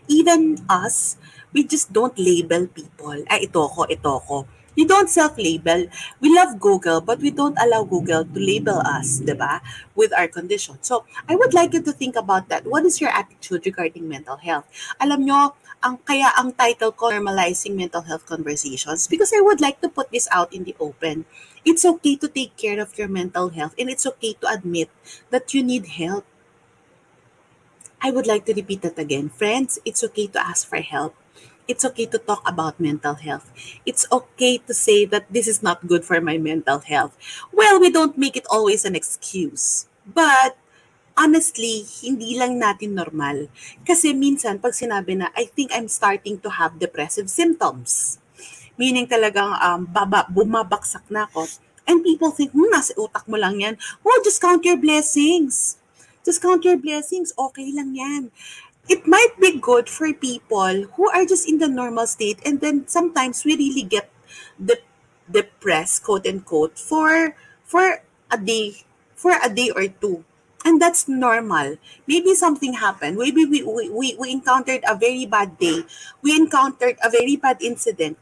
Even 0.06 0.62
us, 0.70 1.18
we 1.50 1.66
just 1.66 1.90
don't 1.90 2.14
label 2.14 2.70
people. 2.70 3.18
Ay, 3.26 3.50
ito 3.50 3.66
ko, 3.66 3.90
ito 3.90 4.14
ko 4.22 4.46
you 4.74 4.86
don't 4.86 5.08
self-label. 5.08 5.86
We 6.20 6.34
love 6.34 6.60
Google, 6.60 7.00
but 7.00 7.20
we 7.20 7.30
don't 7.30 7.58
allow 7.60 7.84
Google 7.84 8.24
to 8.24 8.38
label 8.40 8.80
us, 8.80 9.20
ba, 9.20 9.60
with 9.94 10.12
our 10.16 10.28
condition. 10.28 10.78
So, 10.80 11.04
I 11.28 11.36
would 11.36 11.54
like 11.54 11.72
you 11.74 11.82
to 11.82 11.92
think 11.92 12.16
about 12.16 12.48
that. 12.48 12.66
What 12.66 12.84
is 12.84 13.00
your 13.00 13.10
attitude 13.10 13.66
regarding 13.66 14.08
mental 14.08 14.36
health? 14.36 14.64
Alam 15.00 15.24
nyo, 15.28 15.52
ang 15.82 15.98
kaya 15.98 16.30
ang 16.38 16.54
title 16.54 16.94
ko 16.94 17.10
normalizing 17.10 17.74
mental 17.74 18.06
health 18.06 18.22
conversations 18.24 19.10
because 19.10 19.34
I 19.34 19.42
would 19.42 19.58
like 19.60 19.82
to 19.82 19.90
put 19.90 20.14
this 20.14 20.30
out 20.30 20.54
in 20.54 20.62
the 20.62 20.78
open. 20.78 21.26
It's 21.66 21.82
okay 21.84 22.14
to 22.22 22.30
take 22.30 22.54
care 22.54 22.78
of 22.78 22.94
your 22.94 23.10
mental 23.10 23.50
health 23.50 23.74
and 23.74 23.90
it's 23.90 24.06
okay 24.06 24.38
to 24.40 24.46
admit 24.46 24.90
that 25.34 25.50
you 25.54 25.62
need 25.66 25.98
help. 25.98 26.22
I 27.98 28.10
would 28.10 28.26
like 28.26 28.46
to 28.46 28.54
repeat 28.54 28.82
that 28.82 28.98
again. 28.98 29.30
Friends, 29.30 29.78
it's 29.84 30.02
okay 30.06 30.26
to 30.26 30.38
ask 30.38 30.66
for 30.66 30.82
help 30.82 31.14
it's 31.68 31.84
okay 31.84 32.06
to 32.06 32.18
talk 32.18 32.42
about 32.46 32.78
mental 32.80 33.14
health. 33.14 33.50
It's 33.86 34.06
okay 34.10 34.58
to 34.66 34.74
say 34.74 35.04
that 35.06 35.30
this 35.30 35.46
is 35.46 35.62
not 35.62 35.86
good 35.86 36.04
for 36.04 36.20
my 36.20 36.38
mental 36.38 36.80
health. 36.80 37.14
Well, 37.52 37.80
we 37.80 37.90
don't 37.90 38.18
make 38.18 38.36
it 38.36 38.46
always 38.50 38.84
an 38.84 38.94
excuse. 38.94 39.86
But 40.02 40.58
honestly, 41.14 41.86
hindi 42.02 42.34
lang 42.38 42.58
natin 42.58 42.98
normal. 42.98 43.46
Kasi 43.86 44.10
minsan, 44.14 44.58
pag 44.58 44.74
sinabi 44.74 45.18
na, 45.18 45.30
I 45.38 45.46
think 45.46 45.70
I'm 45.70 45.86
starting 45.86 46.42
to 46.42 46.50
have 46.50 46.82
depressive 46.82 47.30
symptoms. 47.30 48.18
Meaning 48.74 49.06
talagang 49.06 49.54
um, 49.62 49.86
baba, 49.86 50.26
bumabaksak 50.26 51.06
na 51.12 51.30
ako. 51.30 51.46
And 51.86 52.02
people 52.02 52.30
think, 52.30 52.54
hmm, 52.54 52.70
nasa 52.70 52.94
utak 52.98 53.26
mo 53.26 53.38
lang 53.38 53.58
yan. 53.62 53.74
Oh, 54.02 54.18
just 54.22 54.42
count 54.42 54.62
your 54.66 54.78
blessings. 54.78 55.78
Just 56.22 56.38
count 56.38 56.62
your 56.62 56.78
blessings. 56.78 57.34
Okay 57.34 57.74
lang 57.74 57.94
yan 57.94 58.30
it 58.92 59.08
might 59.08 59.32
be 59.40 59.56
good 59.56 59.88
for 59.88 60.12
people 60.12 60.84
who 61.00 61.08
are 61.08 61.24
just 61.24 61.48
in 61.48 61.56
the 61.56 61.68
normal 61.68 62.04
state 62.04 62.36
and 62.44 62.60
then 62.60 62.84
sometimes 62.84 63.40
we 63.40 63.56
really 63.56 63.88
get 63.88 64.12
the 64.60 64.76
depressed 65.24 66.04
quote 66.04 66.28
unquote 66.28 66.76
for 66.76 67.32
for 67.64 68.04
a 68.28 68.36
day 68.36 68.84
for 69.16 69.32
a 69.38 69.48
day 69.48 69.70
or 69.70 69.86
two. 69.86 70.26
And 70.66 70.78
that's 70.82 71.06
normal. 71.06 71.78
Maybe 72.06 72.34
something 72.34 72.74
happened. 72.74 73.18
Maybe 73.18 73.46
we, 73.46 73.62
we, 73.62 73.90
we, 73.90 74.14
we 74.14 74.30
encountered 74.30 74.82
a 74.86 74.94
very 74.94 75.26
bad 75.26 75.58
day. 75.58 75.82
We 76.22 76.36
encountered 76.36 76.98
a 77.02 77.10
very 77.10 77.34
bad 77.34 77.58
incident. 77.62 78.18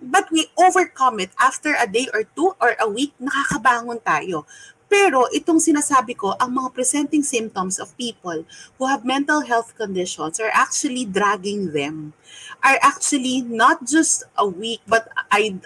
But 0.00 0.30
we 0.32 0.48
overcome 0.56 1.20
it 1.20 1.30
after 1.38 1.76
a 1.76 1.86
day 1.86 2.08
or 2.14 2.24
two 2.24 2.56
or 2.60 2.76
a 2.80 2.88
week. 2.88 3.12
Nakakabangon 3.20 4.00
tayo 4.04 4.48
pero 4.92 5.24
itong 5.32 5.56
sinasabi 5.56 6.12
ko, 6.12 6.36
ang 6.36 6.52
mga 6.52 6.76
presenting 6.76 7.24
symptoms 7.24 7.80
of 7.80 7.96
people 7.96 8.44
who 8.76 8.84
have 8.84 9.08
mental 9.08 9.40
health 9.40 9.72
conditions 9.72 10.36
are 10.36 10.52
actually 10.52 11.08
dragging 11.08 11.72
them. 11.72 12.12
Are 12.60 12.76
actually 12.84 13.40
not 13.40 13.88
just 13.88 14.28
a 14.36 14.44
week, 14.44 14.84
but 14.84 15.08
I 15.32 15.56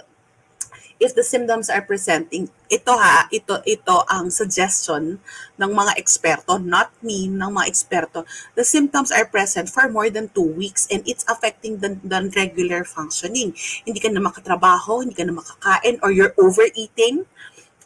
if 0.96 1.12
the 1.12 1.26
symptoms 1.26 1.68
are 1.68 1.84
presenting, 1.84 2.48
ito 2.72 2.92
ha, 2.96 3.28
ito, 3.28 3.60
ito 3.68 4.00
ang 4.08 4.32
suggestion 4.32 5.20
ng 5.60 5.70
mga 5.76 5.92
eksperto, 6.00 6.56
not 6.56 6.88
me, 7.04 7.28
ng 7.28 7.50
mga 7.52 7.68
eksperto. 7.68 8.24
The 8.56 8.64
symptoms 8.64 9.12
are 9.12 9.28
present 9.28 9.68
for 9.68 9.92
more 9.92 10.08
than 10.08 10.32
two 10.32 10.48
weeks 10.56 10.88
and 10.88 11.04
it's 11.04 11.26
affecting 11.28 11.84
the, 11.84 12.00
the 12.00 12.32
regular 12.32 12.80
functioning. 12.88 13.52
Hindi 13.84 14.00
ka 14.00 14.08
na 14.08 14.24
makatrabaho, 14.24 15.04
hindi 15.04 15.12
ka 15.12 15.28
na 15.28 15.36
makakain, 15.36 16.00
or 16.00 16.08
you're 16.08 16.32
overeating, 16.40 17.28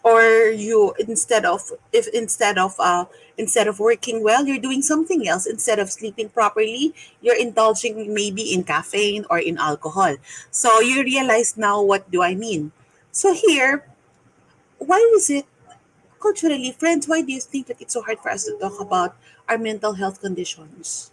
or 0.03 0.49
you 0.49 0.95
instead 0.99 1.45
of 1.45 1.61
if 1.93 2.09
instead 2.15 2.57
of 2.57 2.75
uh 2.81 3.05
instead 3.37 3.69
of 3.69 3.79
working 3.81 4.23
well 4.25 4.47
you're 4.47 4.61
doing 4.61 4.83
something 4.83 5.29
else. 5.29 5.47
Instead 5.47 5.79
of 5.79 5.91
sleeping 5.91 6.29
properly 6.29 6.95
you're 7.21 7.37
indulging 7.37 8.13
maybe 8.15 8.53
in 8.55 8.65
caffeine 8.65 9.25
or 9.31 9.39
in 9.39 9.59
alcohol. 9.59 10.17
So 10.51 10.81
you 10.81 11.03
realize 11.03 11.57
now 11.57 11.83
what 11.83 12.11
do 12.11 12.23
i 12.23 12.35
mean? 12.35 12.73
So 13.13 13.35
here 13.35 13.85
why 14.79 14.99
is 15.17 15.29
it 15.29 15.45
culturally 16.21 16.73
friends 16.73 17.09
why 17.09 17.21
do 17.23 17.33
you 17.33 17.41
think 17.41 17.67
that 17.69 17.81
it's 17.81 17.93
so 17.95 18.03
hard 18.03 18.19
for 18.21 18.31
us 18.31 18.45
to 18.45 18.57
talk 18.59 18.81
about 18.81 19.17
our 19.49 19.59
mental 19.59 19.93
health 19.93 20.21
conditions? 20.21 21.11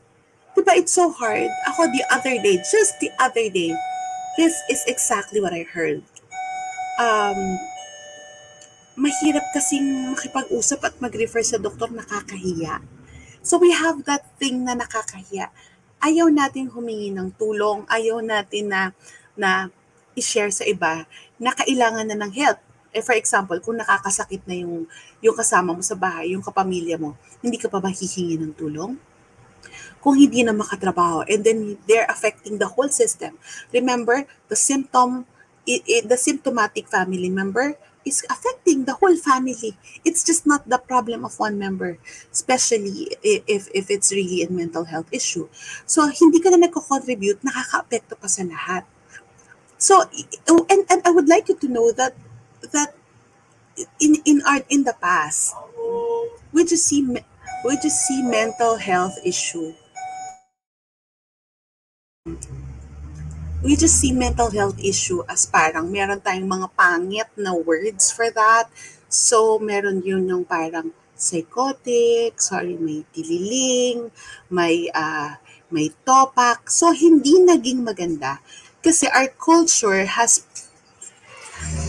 Diba 0.56 0.80
it's 0.80 0.94
so 0.94 1.12
hard. 1.12 1.52
Ako 1.68 1.92
the 1.92 2.04
other 2.10 2.40
day 2.40 2.64
just 2.72 3.00
the 3.00 3.12
other 3.20 3.52
day 3.52 3.76
this 4.38 4.56
is 4.70 4.84
exactly 4.88 5.42
what 5.42 5.52
i 5.52 5.64
heard. 5.68 6.04
Um 7.00 7.60
mahirap 8.98 9.46
kasing 9.54 10.18
makipag-usap 10.18 10.80
at 10.82 10.94
mag-refer 10.98 11.46
sa 11.46 11.62
doktor 11.62 11.94
nakakahiya. 11.94 12.82
So 13.46 13.62
we 13.62 13.70
have 13.70 14.02
that 14.10 14.26
thing 14.42 14.66
na 14.66 14.74
nakakahiya. 14.74 15.54
Ayaw 16.02 16.34
natin 16.34 16.74
humingi 16.74 17.14
ng 17.14 17.38
tulong, 17.38 17.86
ayaw 17.94 18.26
natin 18.26 18.74
na 18.74 18.82
na 19.38 19.70
i-share 20.18 20.50
sa 20.50 20.66
iba 20.66 21.06
na 21.38 21.54
kailangan 21.54 22.10
na 22.10 22.18
ng 22.18 22.34
help. 22.34 22.58
Eh, 22.90 23.06
for 23.06 23.14
example, 23.14 23.62
kung 23.62 23.78
nakakasakit 23.78 24.42
na 24.50 24.58
yung, 24.66 24.90
yung 25.22 25.38
kasama 25.38 25.78
mo 25.78 25.86
sa 25.86 25.94
bahay, 25.94 26.34
yung 26.34 26.42
kapamilya 26.42 26.98
mo, 26.98 27.14
hindi 27.46 27.62
ka 27.62 27.70
pa 27.70 27.78
ba 27.78 27.94
hihingi 27.94 28.42
ng 28.42 28.58
tulong? 28.58 28.98
Kung 30.02 30.18
hindi 30.18 30.42
na 30.42 30.58
makatrabaho, 30.58 31.22
and 31.30 31.46
then 31.46 31.78
they're 31.86 32.10
affecting 32.10 32.58
the 32.58 32.66
whole 32.66 32.90
system. 32.90 33.38
Remember, 33.70 34.26
the 34.50 34.58
symptom, 34.58 35.30
it, 35.70 35.86
it, 35.86 36.04
the 36.10 36.18
symptomatic 36.18 36.90
family 36.90 37.30
member 37.30 37.78
is 38.08 38.24
affecting 38.32 38.88
the 38.88 38.96
whole 38.96 39.16
family. 39.20 39.76
It's 40.08 40.24
just 40.24 40.48
not 40.48 40.64
the 40.64 40.80
problem 40.80 41.28
of 41.28 41.38
one 41.38 41.60
member, 41.60 42.00
especially 42.32 43.12
if, 43.22 43.68
if 43.76 43.92
it's 43.92 44.12
really 44.12 44.44
a 44.44 44.50
mental 44.50 44.86
health 44.88 45.12
issue. 45.12 45.52
So, 45.86 46.08
hindi 46.08 46.40
ka 46.40 46.56
na 46.56 46.64
nagko-contribute, 46.64 47.44
nakaka-apekto 47.44 48.16
pa 48.16 48.28
sa 48.32 48.48
lahat. 48.48 48.88
So, 49.78 50.10
and, 50.48 50.88
and 50.90 51.00
I 51.06 51.12
would 51.12 51.30
like 51.30 51.52
you 51.52 51.56
to 51.60 51.68
know 51.68 51.92
that 51.92 52.16
that 52.74 52.98
in 54.02 54.18
in 54.26 54.42
our 54.42 54.66
in 54.70 54.84
the 54.84 54.98
past, 54.98 55.54
we 56.52 56.66
just 56.66 56.90
see 56.90 57.06
we 57.06 57.72
just 57.78 58.10
see 58.10 58.24
mental 58.24 58.78
health 58.78 59.22
issue. 59.24 59.74
We 63.66 63.74
just 63.74 63.98
see 63.98 64.14
mental 64.14 64.54
health 64.54 64.78
issue 64.78 65.26
as 65.26 65.50
parang 65.50 65.90
meron 65.90 66.22
tayong 66.22 66.46
mga 66.46 66.68
pangit 66.78 67.30
na 67.34 67.58
words 67.58 68.14
for 68.14 68.30
that. 68.30 68.70
So, 69.10 69.58
meron 69.58 70.06
yun 70.06 70.30
yung 70.30 70.46
parang 70.46 70.94
psychotic, 71.18 72.38
sorry, 72.38 72.78
may 72.78 73.02
tililing, 73.10 74.14
may, 74.54 74.94
uh, 74.94 75.42
may 75.74 75.90
topak. 76.06 76.70
So, 76.70 76.94
hindi 76.94 77.42
naging 77.42 77.82
maganda. 77.82 78.38
Kasi 78.86 79.10
our 79.10 79.34
culture 79.34 80.06
has, 80.06 80.46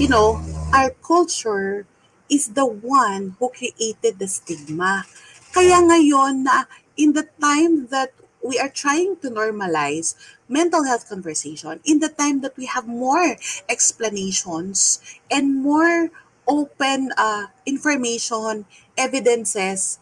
you 0.00 0.08
know, 0.08 0.40
our 0.72 0.96
culture 1.04 1.84
is 2.32 2.56
the 2.56 2.64
one 2.64 3.36
who 3.36 3.52
created 3.52 4.16
the 4.16 4.28
stigma. 4.28 5.04
Kaya 5.52 5.84
ngayon 5.84 6.48
na 6.48 6.64
in 6.96 7.12
the 7.12 7.28
time 7.36 7.92
that 7.92 8.16
we 8.42 8.58
are 8.58 8.68
trying 8.68 9.16
to 9.20 9.30
normalize 9.30 10.14
mental 10.48 10.84
health 10.84 11.08
conversation, 11.08 11.80
in 11.84 11.98
the 11.98 12.08
time 12.08 12.40
that 12.40 12.56
we 12.56 12.66
have 12.66 12.86
more 12.86 13.36
explanations 13.68 15.00
and 15.30 15.62
more 15.62 16.10
open 16.46 17.10
uh, 17.16 17.46
information, 17.66 18.64
evidences 18.96 19.98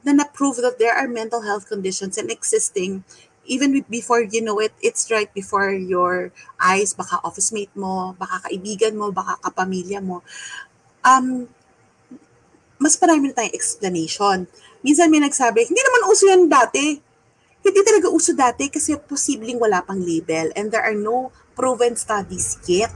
na 0.00 0.12
na-prove 0.12 0.56
that 0.64 0.78
there 0.80 0.96
are 0.96 1.06
mental 1.06 1.44
health 1.44 1.68
conditions 1.68 2.16
and 2.16 2.30
existing 2.32 3.04
even 3.50 3.82
before 3.90 4.22
you 4.22 4.40
know 4.40 4.62
it, 4.62 4.72
it's 4.80 5.10
right 5.10 5.32
before 5.34 5.74
your 5.74 6.30
eyes, 6.62 6.94
baka 6.94 7.18
office 7.26 7.50
mate 7.50 7.74
mo, 7.74 8.14
baka 8.14 8.46
kaibigan 8.46 8.94
mo, 8.94 9.10
baka 9.10 9.34
kapamilya 9.42 9.98
mo. 9.98 10.22
Um, 11.02 11.50
mas 12.78 12.94
marami 13.02 13.34
na 13.34 13.42
tayong 13.42 13.56
explanation. 13.56 14.46
Minsan 14.86 15.10
may 15.10 15.18
nagsabi, 15.18 15.66
hindi 15.66 15.82
naman 15.82 16.02
uso 16.08 16.30
yan 16.30 16.46
dati. 16.46 17.02
Hindi 17.60 17.80
talaga 17.84 18.08
uso 18.08 18.32
dati 18.32 18.72
kasi 18.72 18.96
posibleng 18.96 19.60
wala 19.60 19.84
pang 19.84 20.00
label 20.00 20.48
and 20.56 20.72
there 20.72 20.84
are 20.84 20.96
no 20.96 21.28
proven 21.52 21.96
studies 21.96 22.56
yet. 22.64 22.92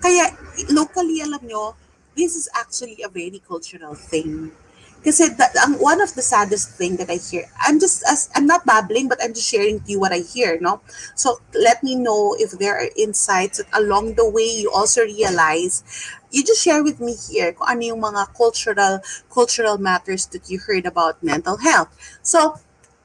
Kaya 0.00 0.32
locally, 0.72 1.20
alam 1.20 1.40
nyo, 1.44 1.76
this 2.16 2.36
is 2.36 2.48
actually 2.56 3.00
a 3.04 3.08
very 3.08 3.40
cultural 3.40 3.96
thing. 3.96 4.52
Kasi 5.00 5.32
the, 5.32 5.48
ang, 5.64 5.80
one 5.80 6.00
of 6.00 6.12
the 6.12 6.20
saddest 6.20 6.76
thing 6.76 6.96
that 7.00 7.08
I 7.08 7.16
hear, 7.16 7.48
I'm 7.56 7.80
just, 7.80 8.04
as, 8.04 8.28
I'm 8.36 8.44
not 8.44 8.66
babbling, 8.68 9.08
but 9.08 9.16
I'm 9.24 9.32
just 9.32 9.48
sharing 9.48 9.80
to 9.80 9.88
you 9.88 10.00
what 10.00 10.12
I 10.12 10.20
hear, 10.20 10.60
no? 10.60 10.84
So 11.16 11.40
let 11.56 11.82
me 11.82 11.96
know 11.96 12.36
if 12.38 12.52
there 12.52 12.76
are 12.76 12.88
insights 12.96 13.64
that 13.64 13.68
along 13.72 14.20
the 14.20 14.28
way 14.28 14.44
you 14.44 14.70
also 14.70 15.00
realize, 15.02 15.84
you 16.30 16.44
just 16.44 16.60
share 16.60 16.84
with 16.84 17.00
me 17.00 17.16
here 17.16 17.52
kung 17.52 17.68
ano 17.68 17.80
yung 17.80 18.00
mga 18.00 18.36
cultural, 18.36 19.00
cultural 19.32 19.78
matters 19.78 20.26
that 20.36 20.50
you 20.52 20.60
heard 20.60 20.84
about 20.84 21.22
mental 21.24 21.56
health. 21.56 21.88
So, 22.20 22.60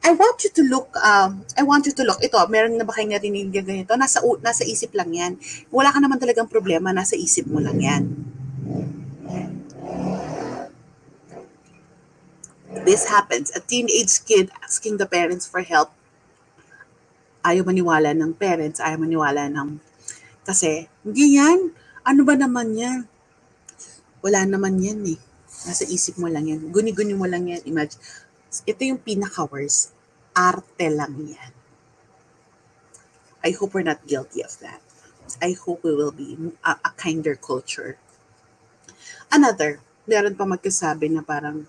I 0.05 0.13
want 0.13 0.37
you 0.45 0.53
to 0.53 0.63
look, 0.69 0.93
um, 1.01 1.41
I 1.57 1.65
want 1.65 1.89
you 1.89 1.93
to 1.97 2.05
look, 2.05 2.21
ito, 2.21 2.37
meron 2.45 2.77
na 2.77 2.85
ba 2.85 2.93
kayo 2.93 3.09
narinig 3.09 3.49
ganito? 3.49 3.97
Nasa, 3.97 4.21
nasa 4.45 4.61
isip 4.61 4.93
lang 4.93 5.09
yan. 5.09 5.33
Wala 5.73 5.89
ka 5.89 5.97
naman 5.97 6.21
talagang 6.21 6.45
problema, 6.45 6.93
nasa 6.93 7.17
isip 7.17 7.49
mo 7.49 7.57
lang 7.57 7.81
yan. 7.81 8.03
This 12.85 13.09
happens, 13.09 13.49
a 13.57 13.61
teenage 13.65 14.21
kid 14.29 14.53
asking 14.61 15.01
the 15.01 15.09
parents 15.09 15.49
for 15.49 15.65
help. 15.65 15.89
Ayaw 17.41 17.65
maniwala 17.65 18.13
ng 18.13 18.37
parents, 18.37 18.77
ayaw 18.77 19.01
maniwala 19.01 19.49
ng, 19.49 19.81
kasi, 20.45 20.85
hindi 21.01 21.41
yan, 21.41 21.73
ano 22.05 22.21
ba 22.21 22.37
naman 22.37 22.77
yan? 22.77 23.09
Wala 24.21 24.45
naman 24.45 24.77
yan 24.77 25.01
eh. 25.01 25.19
Nasa 25.65 25.81
isip 25.89 26.21
mo 26.21 26.29
lang 26.29 26.45
yan. 26.45 26.69
Guni-guni 26.69 27.17
mo 27.17 27.25
lang 27.25 27.49
yan. 27.49 27.65
Imagine, 27.65 27.97
ito 28.69 28.81
yung 28.85 29.01
pinaka-worst 29.01 29.94
arte 30.35 30.91
lang 30.91 31.15
yan. 31.15 31.51
I 33.41 33.55
hope 33.55 33.73
we're 33.73 33.87
not 33.87 34.03
guilty 34.05 34.43
of 34.43 34.59
that. 34.59 34.81
I 35.41 35.55
hope 35.57 35.81
we 35.81 35.95
will 35.95 36.11
be 36.11 36.37
a, 36.61 36.77
a 36.83 36.91
kinder 36.97 37.33
culture. 37.33 37.97
Another, 39.31 39.81
meron 40.05 40.37
pa 40.37 40.45
magkasabi 40.45 41.09
na 41.09 41.25
parang, 41.25 41.65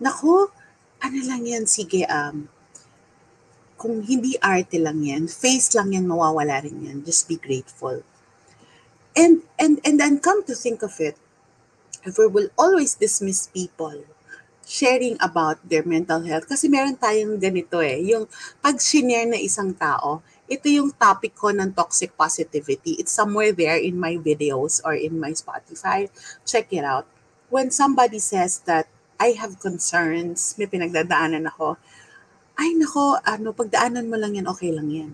Nako, 0.00 0.52
ano 1.00 1.18
lang 1.24 1.44
yan, 1.44 1.64
sige, 1.68 2.04
um, 2.08 2.48
kung 3.76 4.00
hindi 4.04 4.36
arte 4.40 4.80
lang 4.80 5.04
yan, 5.04 5.28
face 5.28 5.76
lang 5.76 5.92
yan, 5.92 6.08
mawawala 6.08 6.64
rin 6.64 6.80
yan. 6.80 6.98
Just 7.04 7.28
be 7.28 7.36
grateful. 7.36 8.00
And, 9.16 9.44
and, 9.60 9.80
and 9.84 10.00
then 10.00 10.20
come 10.20 10.44
to 10.44 10.54
think 10.56 10.80
of 10.84 10.96
it, 11.00 11.16
if 12.04 12.16
we 12.16 12.28
will 12.28 12.48
always 12.56 12.96
dismiss 12.96 13.48
people 13.48 14.04
sharing 14.66 15.14
about 15.22 15.62
their 15.62 15.86
mental 15.86 16.18
health. 16.26 16.50
Kasi 16.50 16.66
meron 16.66 16.98
tayong 16.98 17.38
ganito 17.38 17.78
eh, 17.78 18.02
yung 18.02 18.26
pag 18.58 18.82
shinare 18.82 19.30
na 19.30 19.38
isang 19.38 19.70
tao, 19.70 20.20
ito 20.50 20.66
yung 20.66 20.90
topic 20.94 21.38
ko 21.38 21.54
ng 21.54 21.70
toxic 21.70 22.14
positivity. 22.18 22.98
It's 22.98 23.14
somewhere 23.14 23.54
there 23.54 23.78
in 23.78 23.94
my 23.94 24.18
videos 24.18 24.82
or 24.82 24.98
in 24.98 25.22
my 25.22 25.30
Spotify. 25.34 26.10
Check 26.42 26.74
it 26.74 26.82
out. 26.82 27.06
When 27.46 27.70
somebody 27.70 28.18
says 28.18 28.62
that 28.66 28.90
I 29.22 29.38
have 29.38 29.62
concerns, 29.62 30.58
may 30.58 30.66
pinagdadaanan 30.66 31.46
ako, 31.50 31.78
ay 32.58 32.74
nako, 32.74 33.22
ano, 33.22 33.54
pagdaanan 33.54 34.10
mo 34.10 34.18
lang 34.18 34.34
yan, 34.34 34.46
okay 34.50 34.70
lang 34.74 34.88
yan. 34.90 35.12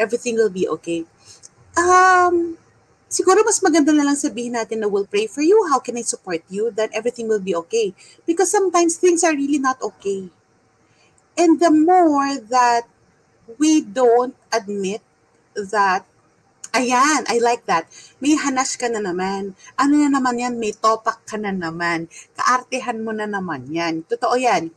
Everything 0.00 0.40
will 0.40 0.52
be 0.52 0.64
okay. 0.68 1.04
Um, 1.76 2.59
siguro 3.10 3.42
mas 3.42 3.58
maganda 3.58 3.90
na 3.90 4.06
lang 4.06 4.16
sabihin 4.16 4.54
natin 4.54 4.80
na 4.80 4.88
we'll 4.88 5.10
pray 5.10 5.26
for 5.26 5.42
you, 5.42 5.58
how 5.66 5.82
can 5.82 5.98
I 5.98 6.06
support 6.06 6.46
you, 6.46 6.70
then 6.70 6.94
everything 6.94 7.26
will 7.26 7.42
be 7.42 7.52
okay. 7.66 7.92
Because 8.24 8.48
sometimes 8.48 8.96
things 8.96 9.26
are 9.26 9.34
really 9.34 9.58
not 9.58 9.82
okay. 9.82 10.30
And 11.34 11.58
the 11.58 11.74
more 11.74 12.38
that 12.38 12.86
we 13.58 13.82
don't 13.82 14.38
admit 14.54 15.02
that, 15.58 16.06
ayan, 16.70 17.26
I 17.26 17.42
like 17.42 17.66
that, 17.66 17.90
may 18.22 18.38
hanash 18.38 18.78
ka 18.78 18.86
na 18.86 19.02
naman. 19.02 19.58
Ano 19.74 19.94
na 19.98 20.08
naman 20.08 20.38
yan, 20.38 20.54
may 20.62 20.70
topak 20.70 21.26
ka 21.26 21.34
na 21.34 21.50
naman. 21.50 22.06
Kaartehan 22.38 23.02
mo 23.02 23.10
na 23.10 23.26
naman 23.26 23.66
yan. 23.74 24.06
Totoo 24.06 24.38
yan. 24.38 24.70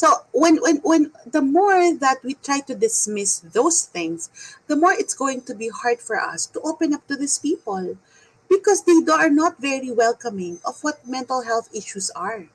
So 0.00 0.24
when 0.32 0.56
when 0.64 0.80
when 0.80 1.12
the 1.28 1.44
more 1.44 1.92
that 1.92 2.24
we 2.24 2.32
try 2.40 2.64
to 2.64 2.72
dismiss 2.72 3.44
those 3.44 3.84
things, 3.84 4.32
the 4.64 4.72
more 4.72 4.96
it's 4.96 5.12
going 5.12 5.44
to 5.44 5.52
be 5.52 5.68
hard 5.68 6.00
for 6.00 6.16
us 6.16 6.48
to 6.56 6.58
open 6.64 6.96
up 6.96 7.04
to 7.12 7.20
these 7.20 7.36
people 7.36 8.00
because 8.48 8.88
they 8.88 8.96
are 9.12 9.28
not 9.28 9.60
very 9.60 9.92
welcoming 9.92 10.56
of 10.64 10.80
what 10.80 11.04
mental 11.04 11.44
health 11.44 11.68
issues 11.76 12.08
are. 12.16 12.48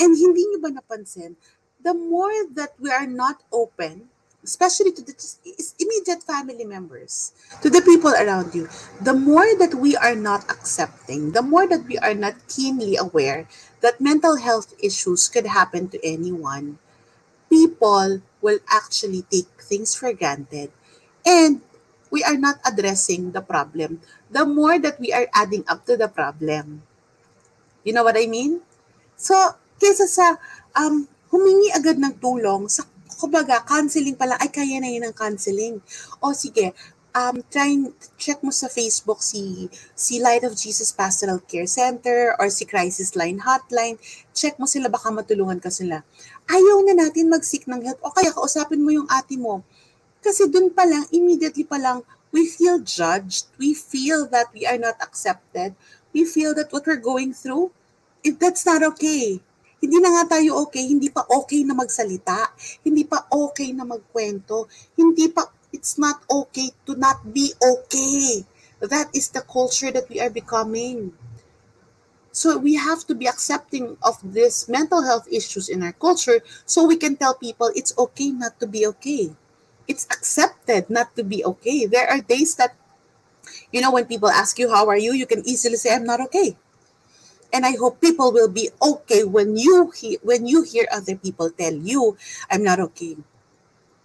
And 0.00 0.16
hindi 0.16 0.48
niyo 0.48 0.64
ba 0.64 0.72
napansin, 0.72 1.36
the 1.84 1.92
more 1.92 2.48
that 2.56 2.72
we 2.80 2.88
are 2.88 3.04
not 3.04 3.44
open, 3.52 4.08
especially 4.48 4.88
to 4.96 5.04
the 5.04 5.12
immediate 5.76 6.24
family 6.24 6.64
members, 6.64 7.36
to 7.60 7.68
the 7.68 7.84
people 7.84 8.16
around 8.16 8.56
you, 8.56 8.64
the 9.04 9.12
more 9.12 9.52
that 9.60 9.76
we 9.76 9.92
are 10.00 10.16
not 10.16 10.48
accepting, 10.48 11.36
the 11.36 11.44
more 11.44 11.68
that 11.68 11.84
we 11.84 12.00
are 12.00 12.16
not 12.16 12.32
keenly 12.48 12.96
aware 12.96 13.44
that 13.84 14.00
mental 14.00 14.40
health 14.40 14.72
issues 14.80 15.28
could 15.28 15.44
happen 15.44 15.92
to 15.92 16.00
anyone, 16.00 16.80
people 17.52 18.24
will 18.40 18.58
actually 18.72 19.28
take 19.28 19.52
things 19.60 19.92
for 19.92 20.16
granted. 20.16 20.72
And 21.28 21.60
we 22.08 22.24
are 22.24 22.40
not 22.40 22.56
addressing 22.64 23.36
the 23.36 23.44
problem. 23.44 24.00
The 24.32 24.48
more 24.48 24.80
that 24.80 24.96
we 24.96 25.12
are 25.12 25.28
adding 25.36 25.68
up 25.68 25.84
to 25.92 25.96
the 26.00 26.08
problem. 26.08 26.88
You 27.84 27.92
know 27.92 28.02
what 28.02 28.16
I 28.16 28.24
mean? 28.24 28.64
So, 29.20 29.36
kesa 29.76 30.08
sa 30.08 30.40
um, 30.72 31.04
humingi 31.28 31.68
agad 31.76 32.00
ng 32.00 32.16
tulong, 32.16 32.72
sa 32.72 32.88
kumbaga, 33.18 33.66
counseling 33.66 34.14
pala, 34.14 34.38
ay 34.38 34.48
kaya 34.48 34.78
na 34.78 34.88
yun 34.88 35.10
ang 35.10 35.12
counseling. 35.12 35.82
O 36.22 36.30
sige, 36.30 36.70
um, 37.18 37.42
trying, 37.50 37.90
check 38.14 38.38
mo 38.46 38.54
sa 38.54 38.70
Facebook 38.70 39.18
si, 39.20 39.66
si 39.98 40.22
Light 40.22 40.46
of 40.46 40.54
Jesus 40.54 40.94
Pastoral 40.94 41.42
Care 41.42 41.66
Center 41.66 42.38
or 42.38 42.46
si 42.48 42.62
Crisis 42.62 43.18
Line 43.18 43.42
Hotline. 43.42 43.98
Check 44.30 44.56
mo 44.62 44.70
sila, 44.70 44.86
baka 44.86 45.10
matulungan 45.10 45.58
ka 45.58 45.68
sila. 45.68 46.06
Ayaw 46.46 46.86
na 46.86 46.94
natin 46.94 47.26
mag-seek 47.26 47.66
ng 47.66 47.82
help. 47.82 47.98
O 48.06 48.14
kaya 48.14 48.30
kausapin 48.30 48.80
mo 48.80 48.94
yung 48.94 49.10
ate 49.10 49.34
mo. 49.34 49.66
Kasi 50.22 50.46
dun 50.46 50.70
pa 50.70 50.86
lang, 50.86 51.04
immediately 51.10 51.66
pa 51.66 51.76
lang, 51.76 52.06
we 52.30 52.46
feel 52.46 52.78
judged. 52.78 53.50
We 53.58 53.74
feel 53.74 54.30
that 54.30 54.54
we 54.54 54.66
are 54.66 54.78
not 54.78 55.00
accepted. 55.02 55.74
We 56.14 56.24
feel 56.24 56.54
that 56.56 56.70
what 56.70 56.86
we're 56.86 57.02
going 57.02 57.34
through, 57.34 57.70
it, 58.24 58.40
that's 58.40 58.64
not 58.64 58.82
okay. 58.94 59.40
Hindi 59.78 59.96
na 60.02 60.10
nga 60.10 60.38
tayo 60.38 60.66
okay, 60.66 60.82
hindi 60.90 61.06
pa 61.06 61.22
okay 61.30 61.62
na 61.62 61.74
magsalita, 61.74 62.50
hindi 62.82 63.06
pa 63.06 63.30
okay 63.30 63.70
na 63.70 63.86
magkwento, 63.86 64.66
hindi 64.98 65.30
pa 65.30 65.46
it's 65.70 65.98
not 66.00 66.18
okay 66.26 66.72
to 66.82 66.96
not 66.98 67.22
be 67.30 67.54
okay. 67.60 68.42
That 68.82 69.10
is 69.14 69.30
the 69.30 69.42
culture 69.42 69.90
that 69.90 70.08
we 70.10 70.18
are 70.18 70.30
becoming. 70.30 71.12
So 72.30 72.56
we 72.58 72.78
have 72.78 73.02
to 73.10 73.14
be 73.14 73.26
accepting 73.26 73.98
of 74.02 74.22
this 74.22 74.68
mental 74.68 75.02
health 75.02 75.26
issues 75.30 75.68
in 75.68 75.82
our 75.82 75.92
culture 75.92 76.38
so 76.64 76.86
we 76.86 76.94
can 76.94 77.16
tell 77.16 77.34
people 77.34 77.70
it's 77.74 77.90
okay 77.98 78.30
not 78.30 78.60
to 78.60 78.66
be 78.66 78.86
okay. 78.94 79.34
It's 79.88 80.06
accepted 80.06 80.90
not 80.90 81.16
to 81.16 81.24
be 81.24 81.44
okay. 81.44 81.86
There 81.86 82.06
are 82.06 82.20
days 82.20 82.54
that, 82.56 82.76
you 83.72 83.80
know, 83.80 83.90
when 83.90 84.06
people 84.06 84.28
ask 84.30 84.58
you, 84.58 84.70
How 84.70 84.86
are 84.86 84.98
you? 84.98 85.12
you 85.14 85.26
can 85.26 85.42
easily 85.48 85.76
say, 85.76 85.94
I'm 85.94 86.04
not 86.04 86.20
okay. 86.30 86.56
And 87.52 87.64
I 87.66 87.76
hope 87.76 88.00
people 88.00 88.32
will 88.32 88.48
be 88.48 88.70
okay 88.80 89.24
when 89.24 89.56
you 89.56 89.90
hear 89.90 90.18
when 90.22 90.46
you 90.46 90.62
hear 90.62 90.86
other 90.92 91.16
people 91.16 91.50
tell 91.50 91.72
you 91.74 92.16
I'm 92.50 92.62
not 92.64 92.80
okay. 92.92 93.16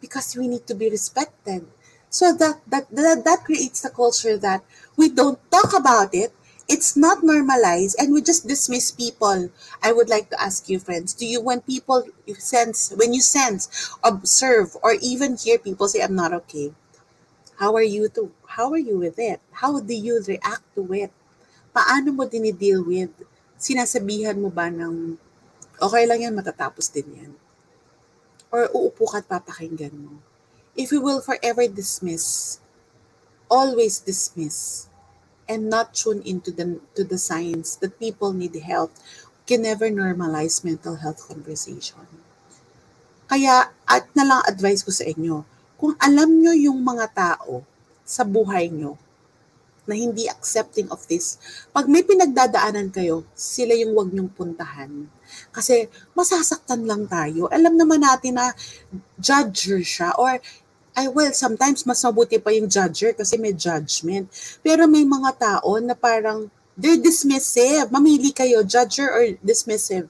Because 0.01 0.35
we 0.35 0.47
need 0.47 0.67
to 0.67 0.75
be 0.75 0.89
respected. 0.89 1.67
So 2.09 2.33
that 2.33 2.61
that 2.67 2.89
that, 2.91 3.23
that 3.25 3.43
creates 3.45 3.81
the 3.81 3.89
culture 3.89 4.37
that 4.37 4.63
we 4.97 5.09
don't 5.09 5.39
talk 5.51 5.73
about 5.75 6.13
it. 6.13 6.33
It's 6.69 6.95
not 6.95 7.23
normalized 7.23 7.99
and 7.99 8.13
we 8.13 8.21
just 8.21 8.47
dismiss 8.47 8.91
people. 8.91 9.51
I 9.83 9.91
would 9.91 10.07
like 10.09 10.29
to 10.31 10.39
ask 10.41 10.69
you 10.69 10.79
friends 10.79 11.13
do 11.13 11.25
you 11.25 11.41
when 11.41 11.61
people 11.61 12.05
you 12.25 12.35
sense 12.35 12.93
when 12.95 13.13
you 13.13 13.21
sense 13.21 13.67
observe 14.03 14.77
or 14.81 14.95
even 15.01 15.35
hear 15.35 15.57
people 15.59 15.87
say 15.89 15.99
i'm 16.01 16.15
not 16.15 16.31
okay 16.31 16.71
how 17.59 17.75
are 17.75 17.83
you 17.83 18.09
to 18.09 18.31
how 18.47 18.71
are 18.71 18.77
you 18.77 18.97
with 18.99 19.17
it? 19.17 19.39
How 19.51 19.79
do 19.79 19.93
you 19.93 20.21
react 20.27 20.61
to 20.75 20.85
it? 20.93 21.11
Paano 21.73 22.13
mo 22.13 22.25
dinideal 22.29 22.85
with 22.85 23.09
sinasabihan 23.63 24.35
mo 24.35 24.51
ba 24.51 24.67
ng 24.67 25.15
okay 25.79 26.03
lang 26.03 26.19
yan 26.19 26.35
matatapos 26.35 26.91
din 26.91 27.07
yan 27.15 27.31
or 28.51 28.67
uupo 28.75 29.07
ka 29.07 29.23
at 29.23 29.27
papakinggan 29.31 29.95
mo 29.95 30.19
if 30.75 30.91
you 30.91 30.99
will 30.99 31.23
forever 31.23 31.63
dismiss 31.71 32.59
always 33.47 34.03
dismiss 34.03 34.91
and 35.47 35.69
not 35.69 35.93
tune 35.93 36.23
into 36.23 36.51
the 36.51 36.79
to 36.95 37.03
the 37.03 37.19
signs 37.19 37.79
that 37.79 37.99
people 37.99 38.31
need 38.31 38.55
help 38.59 38.91
can 39.43 39.61
never 39.61 39.91
normalize 39.91 40.63
mental 40.63 40.95
health 40.95 41.27
conversation. 41.27 42.07
Kaya 43.27 43.71
at 43.83 44.07
na 44.15 44.23
lang 44.23 44.41
advice 44.47 44.83
ko 44.83 44.91
sa 44.91 45.03
inyo, 45.03 45.43
kung 45.75 45.99
alam 45.99 46.31
nyo 46.39 46.55
yung 46.55 46.79
mga 46.79 47.11
tao 47.11 47.63
sa 48.07 48.23
buhay 48.23 48.71
nyo 48.71 48.95
na 49.83 49.95
hindi 49.95 50.31
accepting 50.31 50.87
of 50.91 51.03
this, 51.11 51.39
pag 51.75 51.91
may 51.91 52.03
pinagdadaanan 52.03 52.91
kayo, 52.91 53.27
sila 53.35 53.75
yung 53.75 53.91
wag 53.95 54.09
nyong 54.15 54.31
puntahan. 54.31 55.07
Kasi 55.51 55.91
masasaktan 56.15 56.87
lang 56.87 57.09
tayo. 57.09 57.51
Alam 57.51 57.75
naman 57.75 58.03
natin 58.03 58.39
na 58.39 58.55
judger 59.19 59.83
siya 59.83 60.15
or 60.15 60.39
ay 60.93 61.09
well, 61.09 61.33
sometimes 61.33 61.89
mas 61.89 62.05
mabuti 62.05 62.37
pa 62.37 62.53
yung 62.53 62.69
judger 62.69 63.17
kasi 63.17 63.35
may 63.41 63.51
judgment. 63.51 64.29
Pero 64.61 64.85
may 64.85 65.01
mga 65.01 65.31
tao 65.41 65.81
na 65.81 65.97
parang 65.97 66.47
they're 66.77 67.01
dismissive. 67.01 67.89
Mamili 67.89 68.29
kayo, 68.29 68.61
judger 68.61 69.09
or 69.09 69.25
dismissive. 69.41 70.05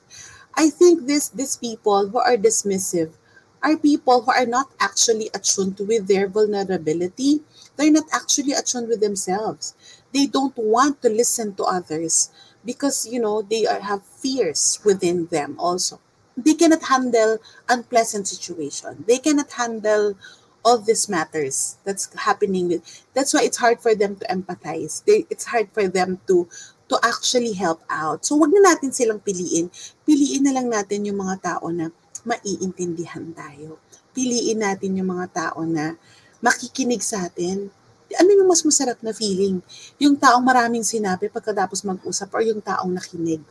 I 0.54 0.70
think 0.70 1.10
this 1.10 1.34
these 1.34 1.58
people 1.58 2.12
who 2.12 2.20
are 2.20 2.38
dismissive 2.38 3.16
are 3.64 3.78
people 3.78 4.22
who 4.22 4.32
are 4.32 4.46
not 4.46 4.70
actually 4.80 5.32
attuned 5.34 5.80
with 5.80 6.08
their 6.08 6.28
vulnerability. 6.28 7.42
They're 7.76 7.92
not 7.92 8.12
actually 8.12 8.52
attuned 8.52 8.90
with 8.90 9.00
themselves. 9.00 9.74
They 10.14 10.28
don't 10.28 10.56
want 10.58 11.02
to 11.02 11.10
listen 11.10 11.56
to 11.56 11.64
others 11.64 12.30
because 12.66 13.08
you 13.08 13.20
know 13.20 13.42
they 13.42 13.66
are, 13.66 13.80
have 13.80 14.04
fears 14.04 14.80
within 14.86 15.28
them 15.28 15.56
also. 15.58 16.00
They 16.36 16.54
cannot 16.54 16.84
handle 16.84 17.40
unpleasant 17.70 18.28
situation. 18.28 19.06
They 19.08 19.18
cannot 19.18 19.52
handle 19.54 20.16
all 20.64 20.80
these 20.80 21.10
matters 21.10 21.78
that's 21.84 22.08
happening 22.16 22.82
that's 23.14 23.34
why 23.34 23.44
it's 23.44 23.60
hard 23.60 23.80
for 23.80 23.94
them 23.94 24.16
to 24.16 24.26
empathize 24.28 25.04
they, 25.04 25.28
it's 25.30 25.44
hard 25.46 25.68
for 25.74 25.88
them 25.88 26.20
to 26.26 26.48
to 26.88 26.98
actually 27.04 27.52
help 27.52 27.84
out 27.92 28.24
so 28.24 28.40
wag 28.40 28.52
na 28.56 28.72
natin 28.72 28.96
silang 28.96 29.20
piliin 29.20 29.68
piliin 30.08 30.48
na 30.48 30.56
lang 30.56 30.72
natin 30.72 31.04
yung 31.04 31.20
mga 31.20 31.44
tao 31.44 31.68
na 31.68 31.92
maiintindihan 32.24 33.32
tayo. 33.36 33.80
Piliin 34.16 34.64
natin 34.64 35.00
yung 35.00 35.12
mga 35.12 35.28
tao 35.32 35.64
na 35.68 35.96
makikinig 36.44 37.04
sa 37.04 37.28
atin. 37.28 37.72
Ano 38.20 38.30
yung 38.32 38.48
mas 38.48 38.64
masarap 38.64 39.00
na 39.04 39.12
feeling? 39.16 39.64
Yung 40.00 40.16
taong 40.20 40.44
maraming 40.44 40.84
sinabi 40.84 41.28
pagkatapos 41.32 41.84
mag-usap 41.84 42.30
or 42.36 42.42
yung 42.44 42.62
taong 42.64 42.92
nakinig. 42.92 43.42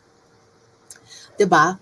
Ba 1.43 1.75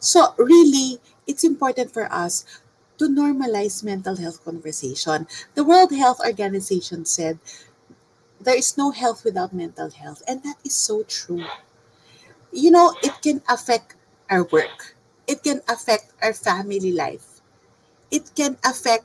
so 0.00 0.32
really 0.38 0.96
it's 1.26 1.44
important 1.44 1.92
for 1.92 2.08
us 2.08 2.46
to 2.96 3.06
normalize 3.06 3.84
mental 3.84 4.16
health 4.16 4.42
conversation. 4.44 5.26
The 5.54 5.62
World 5.62 5.92
Health 5.92 6.18
Organization 6.24 7.04
said 7.04 7.38
there 8.40 8.56
is 8.56 8.78
no 8.78 8.90
health 8.90 9.22
without 9.22 9.52
mental 9.52 9.90
health, 9.90 10.22
and 10.26 10.42
that 10.42 10.58
is 10.64 10.74
so 10.74 11.02
true. 11.04 11.44
You 12.50 12.70
know, 12.70 12.94
it 13.02 13.20
can 13.22 13.42
affect 13.46 13.94
our 14.30 14.44
work, 14.44 14.94
it 15.26 15.42
can 15.42 15.60
affect 15.68 16.12
our 16.22 16.32
family 16.32 16.92
life, 16.92 17.40
it 18.10 18.30
can 18.34 18.56
affect 18.64 19.04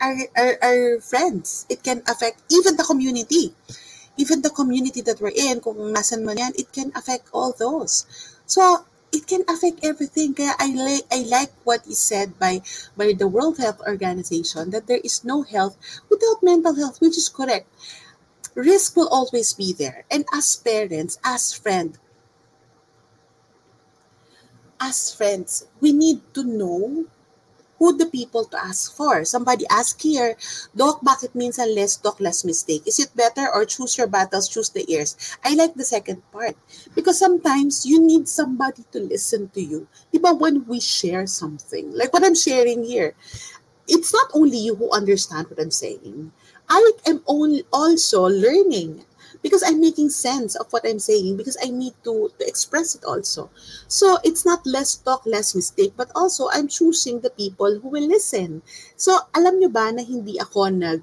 our, 0.00 0.16
our, 0.36 0.58
our 0.62 1.00
friends, 1.00 1.66
it 1.68 1.82
can 1.82 2.02
affect 2.08 2.40
even 2.50 2.76
the 2.76 2.84
community. 2.84 3.54
Even 4.16 4.42
the 4.42 4.50
community 4.50 5.00
that 5.00 5.20
we're 5.20 5.32
in, 5.32 5.60
kung 5.60 5.76
nasan 5.96 6.28
man 6.28 6.36
yan, 6.36 6.52
it 6.58 6.68
can 6.72 6.92
affect 6.94 7.28
all 7.32 7.54
those. 7.56 8.04
So, 8.44 8.84
it 9.12 9.26
can 9.26 9.42
affect 9.48 9.82
everything. 9.82 10.34
Kaya 10.34 10.54
I 10.58 10.70
like 10.74 11.06
I 11.10 11.24
like 11.26 11.52
what 11.64 11.86
is 11.86 11.98
said 11.98 12.38
by 12.38 12.62
by 12.96 13.12
the 13.12 13.26
World 13.26 13.58
Health 13.58 13.80
Organization 13.82 14.70
that 14.70 14.86
there 14.86 15.02
is 15.02 15.24
no 15.24 15.42
health 15.42 15.76
without 16.08 16.42
mental 16.42 16.74
health, 16.74 17.00
which 17.00 17.18
is 17.18 17.28
correct. 17.28 17.66
Risk 18.54 18.96
will 18.96 19.08
always 19.08 19.54
be 19.54 19.72
there. 19.72 20.04
And 20.10 20.26
as 20.34 20.56
parents, 20.56 21.18
as 21.24 21.54
friends, 21.54 21.98
as 24.80 25.12
friends, 25.14 25.68
we 25.80 25.92
need 25.92 26.20
to 26.34 26.42
know 26.42 27.04
who 27.80 27.96
the 27.96 28.06
people 28.06 28.44
to 28.44 28.56
ask 28.60 28.92
for. 28.92 29.24
Somebody 29.24 29.64
asked 29.72 30.02
here, 30.04 30.36
Doc, 30.76 31.00
bakit 31.00 31.32
minsan 31.32 31.72
less 31.72 31.96
talk, 31.96 32.20
less 32.20 32.44
mistake? 32.44 32.84
Is 32.84 33.00
it 33.00 33.08
better 33.16 33.48
or 33.48 33.64
choose 33.64 33.96
your 33.96 34.06
battles, 34.06 34.48
choose 34.48 34.68
the 34.68 34.84
ears? 34.92 35.16
I 35.44 35.56
like 35.56 35.72
the 35.72 35.88
second 35.88 36.20
part 36.32 36.56
because 36.94 37.16
sometimes 37.18 37.88
you 37.88 38.00
need 38.00 38.28
somebody 38.28 38.84
to 38.92 39.00
listen 39.00 39.48
to 39.56 39.62
you. 39.64 39.88
Diba 40.12 40.36
when 40.36 40.68
we 40.68 40.80
share 40.80 41.24
something, 41.26 41.88
like 41.96 42.12
what 42.12 42.24
I'm 42.24 42.36
sharing 42.36 42.84
here, 42.84 43.16
it's 43.88 44.12
not 44.12 44.28
only 44.36 44.60
you 44.60 44.76
who 44.76 44.92
understand 44.92 45.48
what 45.48 45.58
I'm 45.58 45.72
saying. 45.72 46.32
I 46.68 46.78
am 47.08 47.24
only 47.26 47.64
also 47.72 48.28
learning 48.28 49.08
because 49.42 49.62
I'm 49.62 49.80
making 49.80 50.10
sense 50.10 50.54
of 50.56 50.70
what 50.72 50.84
I'm 50.84 50.98
saying 50.98 51.36
because 51.36 51.56
I 51.62 51.70
need 51.70 51.94
to, 52.04 52.30
to 52.38 52.44
express 52.46 52.94
it 52.94 53.04
also. 53.04 53.50
So 53.88 54.18
it's 54.24 54.44
not 54.44 54.66
less 54.66 54.96
talk, 54.96 55.24
less 55.26 55.54
mistake, 55.54 55.94
but 55.96 56.10
also 56.14 56.48
I'm 56.52 56.68
choosing 56.68 57.20
the 57.20 57.30
people 57.30 57.80
who 57.80 57.88
will 57.88 58.08
listen. 58.08 58.62
So 58.96 59.18
alam 59.34 59.60
nyo 59.60 59.68
ba 59.68 59.92
na 59.92 60.02
hindi 60.04 60.38
ako 60.38 60.68
nag, 60.68 61.00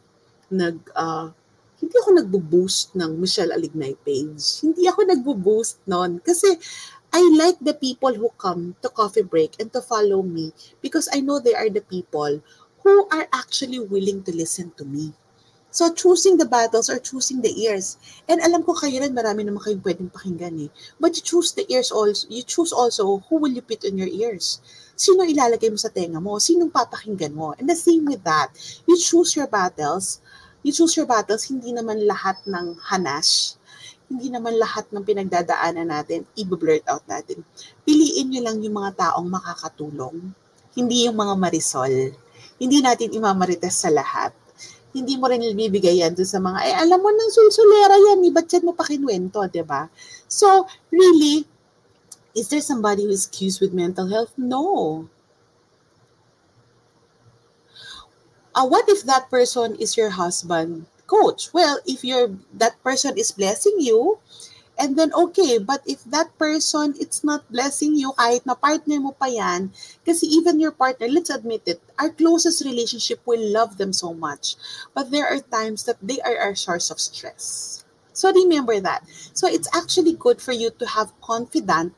nag 0.52 0.78
uh, 0.96 1.30
hindi 1.78 1.94
ako 2.02 2.10
nagbo-boost 2.18 2.98
ng 2.98 3.22
Michelle 3.22 3.54
Alignay 3.54 3.94
page. 4.02 4.66
Hindi 4.66 4.90
ako 4.90 5.06
nagbo-boost 5.14 5.86
noon 5.86 6.18
kasi 6.26 6.58
I 7.14 7.22
like 7.38 7.62
the 7.62 7.74
people 7.74 8.14
who 8.14 8.30
come 8.38 8.76
to 8.82 8.90
coffee 8.90 9.24
break 9.24 9.56
and 9.62 9.72
to 9.74 9.82
follow 9.82 10.22
me 10.22 10.52
because 10.82 11.08
I 11.14 11.22
know 11.22 11.40
they 11.40 11.56
are 11.56 11.70
the 11.70 11.86
people 11.86 12.42
who 12.84 13.08
are 13.12 13.28
actually 13.32 13.80
willing 13.80 14.24
to 14.24 14.34
listen 14.36 14.74
to 14.78 14.86
me. 14.86 15.14
So, 15.78 15.94
choosing 15.94 16.42
the 16.42 16.50
battles 16.50 16.90
or 16.90 16.98
choosing 16.98 17.46
the 17.46 17.54
ears. 17.54 18.02
And 18.26 18.42
alam 18.42 18.66
ko 18.66 18.74
kayo 18.74 18.98
rin, 18.98 19.14
marami 19.14 19.46
naman 19.46 19.62
kayong 19.62 19.86
pwedeng 19.86 20.10
pakinggan 20.10 20.58
eh. 20.66 20.74
But 20.98 21.14
you 21.14 21.22
choose 21.22 21.54
the 21.54 21.70
ears 21.70 21.94
also, 21.94 22.26
you 22.34 22.42
choose 22.42 22.74
also 22.74 23.22
who 23.30 23.38
will 23.38 23.54
you 23.54 23.62
put 23.62 23.86
in 23.86 23.94
your 23.94 24.10
ears. 24.10 24.58
Sino 24.98 25.22
ilalagay 25.22 25.70
mo 25.70 25.78
sa 25.78 25.94
tenga 25.94 26.18
mo? 26.18 26.42
Sinong 26.42 26.74
papakinggan 26.74 27.38
mo? 27.38 27.54
And 27.62 27.70
the 27.70 27.78
same 27.78 28.10
with 28.10 28.26
that, 28.26 28.58
you 28.90 28.98
choose 28.98 29.38
your 29.38 29.46
battles. 29.46 30.18
You 30.66 30.74
choose 30.74 30.98
your 30.98 31.06
battles, 31.06 31.46
hindi 31.46 31.70
naman 31.70 32.10
lahat 32.10 32.42
ng 32.50 32.82
hanash, 32.82 33.54
hindi 34.10 34.34
naman 34.34 34.58
lahat 34.58 34.90
ng 34.90 35.06
pinagdadaanan 35.06 35.94
natin, 35.94 36.26
i-blurt 36.42 36.90
out 36.90 37.06
natin. 37.06 37.46
Piliin 37.86 38.34
nyo 38.34 38.42
lang 38.50 38.66
yung 38.66 38.82
mga 38.82 38.98
taong 38.98 39.30
makakatulong. 39.30 40.34
Hindi 40.74 41.06
yung 41.06 41.22
mga 41.22 41.38
marisol. 41.38 42.18
Hindi 42.58 42.78
natin 42.82 43.14
imamarites 43.14 43.86
sa 43.86 43.94
lahat 43.94 44.34
hindi 44.94 45.20
mo 45.20 45.28
rin 45.28 45.44
ibibigay 45.44 46.00
yan 46.00 46.16
dun 46.16 46.28
sa 46.28 46.40
mga, 46.40 46.60
eh, 46.68 46.76
alam 46.76 47.00
mo 47.00 47.10
nang 47.12 47.32
sulsulera 47.32 47.96
yan, 47.96 48.24
eh, 48.24 48.32
ba't 48.34 48.48
yan 48.48 48.66
mo 48.66 48.74
pa 48.74 48.88
kinwento, 48.88 49.44
di 49.52 49.64
ba? 49.64 49.92
So, 50.28 50.68
really, 50.92 51.48
is 52.38 52.48
there 52.54 52.62
somebody 52.62 53.04
who 53.04 53.12
is 53.12 53.26
accused 53.26 53.60
with 53.60 53.74
mental 53.74 54.08
health? 54.08 54.32
No. 54.38 55.10
Uh, 58.58 58.66
what 58.66 58.90
if 58.90 59.04
that 59.04 59.30
person 59.30 59.76
is 59.78 59.98
your 59.98 60.10
husband 60.10 60.86
coach? 61.06 61.54
Well, 61.54 61.80
if 61.86 62.04
you're 62.04 62.34
that 62.58 62.82
person 62.82 63.18
is 63.18 63.32
blessing 63.32 63.78
you, 63.78 64.18
And 64.78 64.98
then, 64.98 65.12
okay, 65.14 65.58
but 65.58 65.82
if 65.86 66.04
that 66.06 66.38
person, 66.38 66.94
it's 67.00 67.24
not 67.24 67.50
blessing 67.52 67.98
you, 67.98 68.14
kahit 68.14 68.46
na 68.46 68.54
partner 68.54 69.02
mo 69.02 69.12
pa 69.18 69.26
yan, 69.26 69.74
kasi 70.06 70.30
even 70.30 70.62
your 70.62 70.72
partner, 70.72 71.10
let's 71.10 71.34
admit 71.34 71.66
it, 71.66 71.82
our 71.98 72.14
closest 72.14 72.62
relationship 72.62 73.20
will 73.26 73.42
love 73.42 73.82
them 73.82 73.92
so 73.92 74.14
much. 74.14 74.56
But 74.94 75.10
there 75.10 75.26
are 75.26 75.42
times 75.42 75.90
that 75.90 75.98
they 76.02 76.22
are 76.22 76.38
our 76.38 76.54
source 76.54 76.94
of 76.94 77.02
stress. 77.02 77.84
So 78.14 78.30
remember 78.34 78.80
that. 78.82 79.06
So 79.34 79.50
it's 79.50 79.70
actually 79.74 80.14
good 80.14 80.42
for 80.42 80.54
you 80.54 80.70
to 80.70 80.86
have 80.86 81.14
confident 81.22 81.94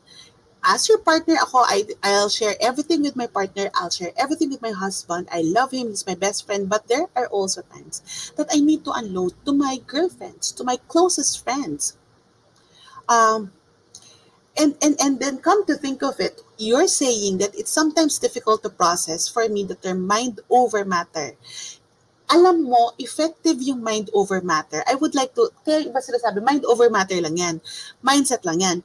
as 0.64 0.90
your 0.90 1.00
partner 1.00 1.36
ako, 1.40 1.64
I, 1.64 1.84
I'll 2.04 2.30
share 2.30 2.56
everything 2.60 3.02
with 3.02 3.16
my 3.16 3.28
partner. 3.28 3.72
I'll 3.74 3.90
share 3.90 4.12
everything 4.18 4.50
with 4.50 4.62
my 4.62 4.72
husband. 4.72 5.28
I 5.32 5.42
love 5.42 5.72
him. 5.72 5.88
He's 5.88 6.06
my 6.06 6.16
best 6.16 6.46
friend. 6.46 6.68
But 6.68 6.88
there 6.88 7.08
are 7.16 7.28
also 7.28 7.62
times 7.62 8.34
that 8.36 8.48
I 8.52 8.60
need 8.60 8.84
to 8.86 8.92
unload 8.92 9.34
to 9.46 9.54
my 9.54 9.80
girlfriends, 9.88 10.52
to 10.54 10.64
my 10.64 10.78
closest 10.88 11.44
friends 11.44 11.96
Um, 13.10 13.52
and, 14.54 14.78
and, 14.86 14.96
and 15.02 15.20
then 15.20 15.42
come 15.42 15.66
to 15.66 15.74
think 15.74 16.06
of 16.06 16.22
it, 16.22 16.46
you're 16.62 16.88
saying 16.88 17.40
that 17.40 17.58
it's 17.58 17.74
sometimes 17.74 18.20
difficult 18.20 18.62
to 18.62 18.70
process 18.70 19.28
for 19.28 19.50
me 19.50 19.66
the 19.66 19.74
term 19.76 20.06
mind 20.06 20.40
over 20.48 20.86
matter. 20.86 21.34
Alam 22.30 22.70
mo, 22.70 22.94
effective 23.02 23.58
yung 23.58 23.82
mind 23.82 24.14
over 24.14 24.38
matter. 24.46 24.86
I 24.86 24.94
would 24.94 25.18
like 25.18 25.34
to, 25.34 25.50
kaya 25.66 25.90
iba 25.90 25.98
sila 25.98 26.22
sabi, 26.22 26.46
mind 26.46 26.62
over 26.70 26.86
matter 26.94 27.18
lang 27.18 27.42
yan. 27.42 27.56
Mindset 28.06 28.46
lang 28.46 28.62
yan. 28.62 28.78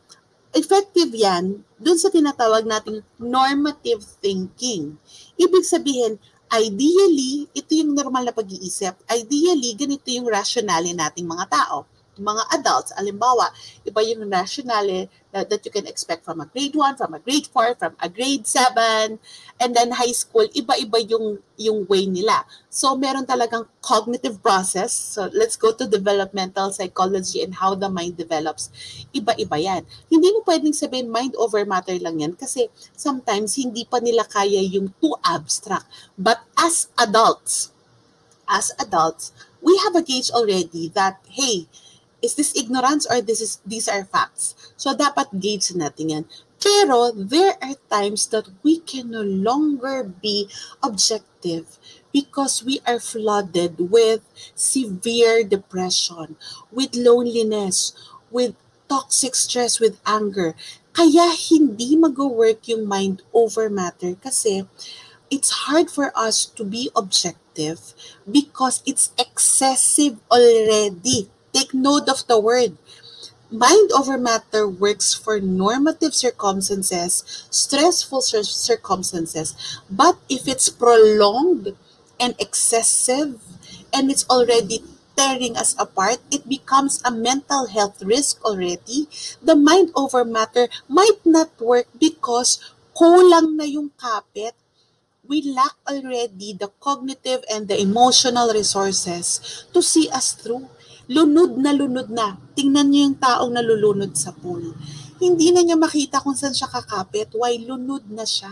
Effective 0.57 1.13
yan 1.13 1.61
dun 1.77 2.01
sa 2.01 2.09
tinatawag 2.09 2.65
nating 2.65 3.05
normative 3.21 4.01
thinking. 4.25 4.97
Ibig 5.37 5.67
sabihin, 5.69 6.17
ideally, 6.49 7.51
ito 7.53 7.77
yung 7.77 7.93
normal 7.93 8.25
na 8.25 8.33
pag-iisip. 8.33 8.97
Ideally, 9.13 9.77
ganito 9.77 10.09
yung 10.09 10.25
rationale 10.25 10.97
nating 10.97 11.29
mga 11.29 11.45
tao 11.53 11.85
mga 12.19 12.43
adults, 12.61 12.93
alimbawa, 12.95 13.51
iba 13.83 14.01
yung 14.07 14.31
rationale 14.31 15.11
that, 15.35 15.51
that 15.51 15.67
you 15.67 15.73
can 15.75 15.87
expect 15.87 16.25
from 16.25 16.41
a 16.41 16.47
grade 16.47 16.75
1, 16.75 16.97
from 16.97 17.15
a 17.15 17.19
grade 17.19 17.47
4, 17.47 17.75
from 17.75 17.95
a 17.99 18.09
grade 18.09 18.47
7, 18.47 19.19
and 19.61 19.71
then 19.75 19.91
high 19.91 20.15
school, 20.15 20.47
iba-iba 20.55 20.99
yung, 21.11 21.43
yung 21.59 21.87
way 21.91 22.07
nila. 22.07 22.47
So, 22.71 22.95
meron 22.95 23.27
talagang 23.27 23.67
cognitive 23.83 24.43
process. 24.43 24.95
So, 24.95 25.31
let's 25.35 25.59
go 25.59 25.75
to 25.75 25.87
developmental 25.87 26.71
psychology 26.71 27.43
and 27.43 27.55
how 27.55 27.75
the 27.75 27.91
mind 27.91 28.17
develops. 28.17 28.71
Iba-iba 29.11 29.59
yan. 29.59 29.83
Hindi 30.07 30.31
mo 30.31 30.47
pwedeng 30.47 30.75
sabihin 30.75 31.11
mind 31.11 31.35
over 31.35 31.67
matter 31.67 31.99
lang 31.99 32.23
yan 32.23 32.35
kasi 32.39 32.71
sometimes 32.95 33.59
hindi 33.59 33.83
pa 33.87 33.99
nila 33.99 34.23
kaya 34.23 34.63
yung 34.63 34.95
too 35.03 35.19
abstract. 35.27 35.87
But 36.15 36.47
as 36.55 36.91
adults, 36.95 37.75
as 38.47 38.71
adults, 38.79 39.33
we 39.65 39.81
have 39.83 39.97
a 39.97 40.05
gauge 40.05 40.31
already 40.31 40.93
that, 40.95 41.19
hey, 41.33 41.67
is 42.25 42.41
this 42.41 42.57
ignorance 42.57 43.05
or 43.05 43.21
this 43.21 43.45
is 43.45 43.61
these 43.69 43.85
are 43.85 44.09
facts? 44.09 44.57
So 44.81 44.97
dapat 44.97 45.37
gauge 45.37 45.77
natin 45.77 46.09
yan. 46.09 46.25
Pero 46.57 47.13
there 47.13 47.61
are 47.61 47.77
times 47.93 48.33
that 48.33 48.49
we 48.65 48.81
can 48.81 49.13
no 49.13 49.21
longer 49.21 50.01
be 50.01 50.49
objective 50.81 51.77
because 52.09 52.65
we 52.65 52.81
are 52.89 52.97
flooded 52.97 53.77
with 53.93 54.25
severe 54.57 55.45
depression, 55.45 56.41
with 56.73 56.97
loneliness, 56.97 57.93
with 58.33 58.57
toxic 58.89 59.37
stress, 59.37 59.77
with 59.77 60.01
anger. 60.09 60.57
Kaya 60.97 61.37
hindi 61.37 62.01
mag-work 62.01 62.65
yung 62.71 62.89
mind 62.89 63.21
over 63.37 63.69
matter 63.69 64.17
kasi 64.17 64.65
it's 65.29 65.69
hard 65.69 65.91
for 65.91 66.15
us 66.17 66.47
to 66.47 66.65
be 66.65 66.89
objective 66.97 67.93
because 68.25 68.81
it's 68.87 69.13
excessive 69.19 70.17
already. 70.31 71.34
Take 71.75 71.83
note 71.83 72.09
of 72.09 72.23
the 72.31 72.39
word. 72.39 72.79
Mind 73.51 73.91
over 73.91 74.17
matter 74.17 74.63
works 74.63 75.13
for 75.13 75.41
normative 75.41 76.15
circumstances, 76.15 77.27
stressful 77.51 78.23
circumstances. 78.23 79.59
But 79.91 80.15
if 80.31 80.47
it's 80.47 80.69
prolonged 80.71 81.75
and 82.21 82.39
excessive 82.39 83.43
and 83.93 84.09
it's 84.09 84.23
already 84.31 84.85
tearing 85.19 85.57
us 85.57 85.75
apart, 85.77 86.23
it 86.31 86.49
becomes 86.49 87.03
a 87.05 87.11
mental 87.11 87.67
health 87.67 88.01
risk 88.07 88.39
already. 88.45 89.11
The 89.43 89.57
mind 89.57 89.91
over 89.97 90.25
matter 90.25 90.69
might 90.87 91.27
not 91.27 91.59
work 91.59 91.91
because 91.99 92.63
kulang 92.95 93.59
na 93.59 93.67
yung 93.67 93.91
kapit 93.99 94.55
we 95.27 95.43
lack 95.43 95.75
already 95.89 96.53
the 96.53 96.69
cognitive 96.79 97.43
and 97.51 97.67
the 97.67 97.81
emotional 97.81 98.53
resources 98.53 99.65
to 99.73 99.83
see 99.83 100.09
us 100.11 100.35
through 100.37 100.69
lunod 101.11 101.61
na 101.61 101.71
lunod 101.77 102.09
na. 102.09 102.41
Tingnan 102.57 102.89
niyo 102.89 103.11
yung 103.11 103.19
taong 103.21 103.53
nalulunod 103.53 104.17
sa 104.17 104.33
pool. 104.33 104.73
Hindi 105.21 105.53
na 105.53 105.61
niya 105.61 105.77
makita 105.77 106.25
kung 106.25 106.37
saan 106.37 106.57
siya 106.57 106.71
kakapit, 106.71 107.33
why 107.37 107.57
lunod 107.61 108.09
na 108.09 108.25
siya. 108.25 108.51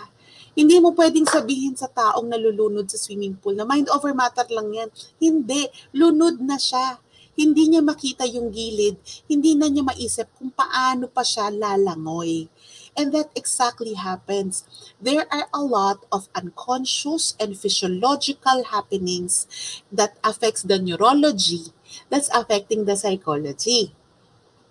Hindi 0.53 0.77
mo 0.85 0.93
pwedeng 0.93 1.25
sabihin 1.25 1.73
sa 1.73 1.89
taong 1.89 2.29
nalulunod 2.29 2.85
sa 2.85 3.01
swimming 3.01 3.41
pool 3.41 3.57
na 3.57 3.65
mind 3.65 3.89
over 3.89 4.13
matter 4.13 4.45
lang 4.53 4.69
yan. 4.69 4.89
Hindi, 5.17 5.69
lunod 5.97 6.45
na 6.45 6.61
siya. 6.61 7.01
Hindi 7.33 7.73
niya 7.73 7.81
makita 7.81 8.29
yung 8.29 8.53
gilid, 8.53 9.01
hindi 9.25 9.57
na 9.57 9.65
niya 9.65 9.81
maisip 9.89 10.29
kung 10.37 10.53
paano 10.53 11.09
pa 11.09 11.25
siya 11.25 11.49
lalangoy. 11.49 12.45
And 12.93 13.13
that 13.17 13.33
exactly 13.35 13.95
happens. 13.95 14.65
There 15.01 15.25
are 15.33 15.49
a 15.55 15.65
lot 15.65 16.05
of 16.13 16.29
unconscious 16.37 17.35
and 17.41 17.57
physiological 17.57 18.65
happenings 18.69 19.49
that 19.91 20.17
affects 20.23 20.63
the 20.63 20.79
neurology 20.79 21.73
that's 22.11 22.29
affecting 22.37 22.85
the 22.85 22.97
psychology. 22.97 23.97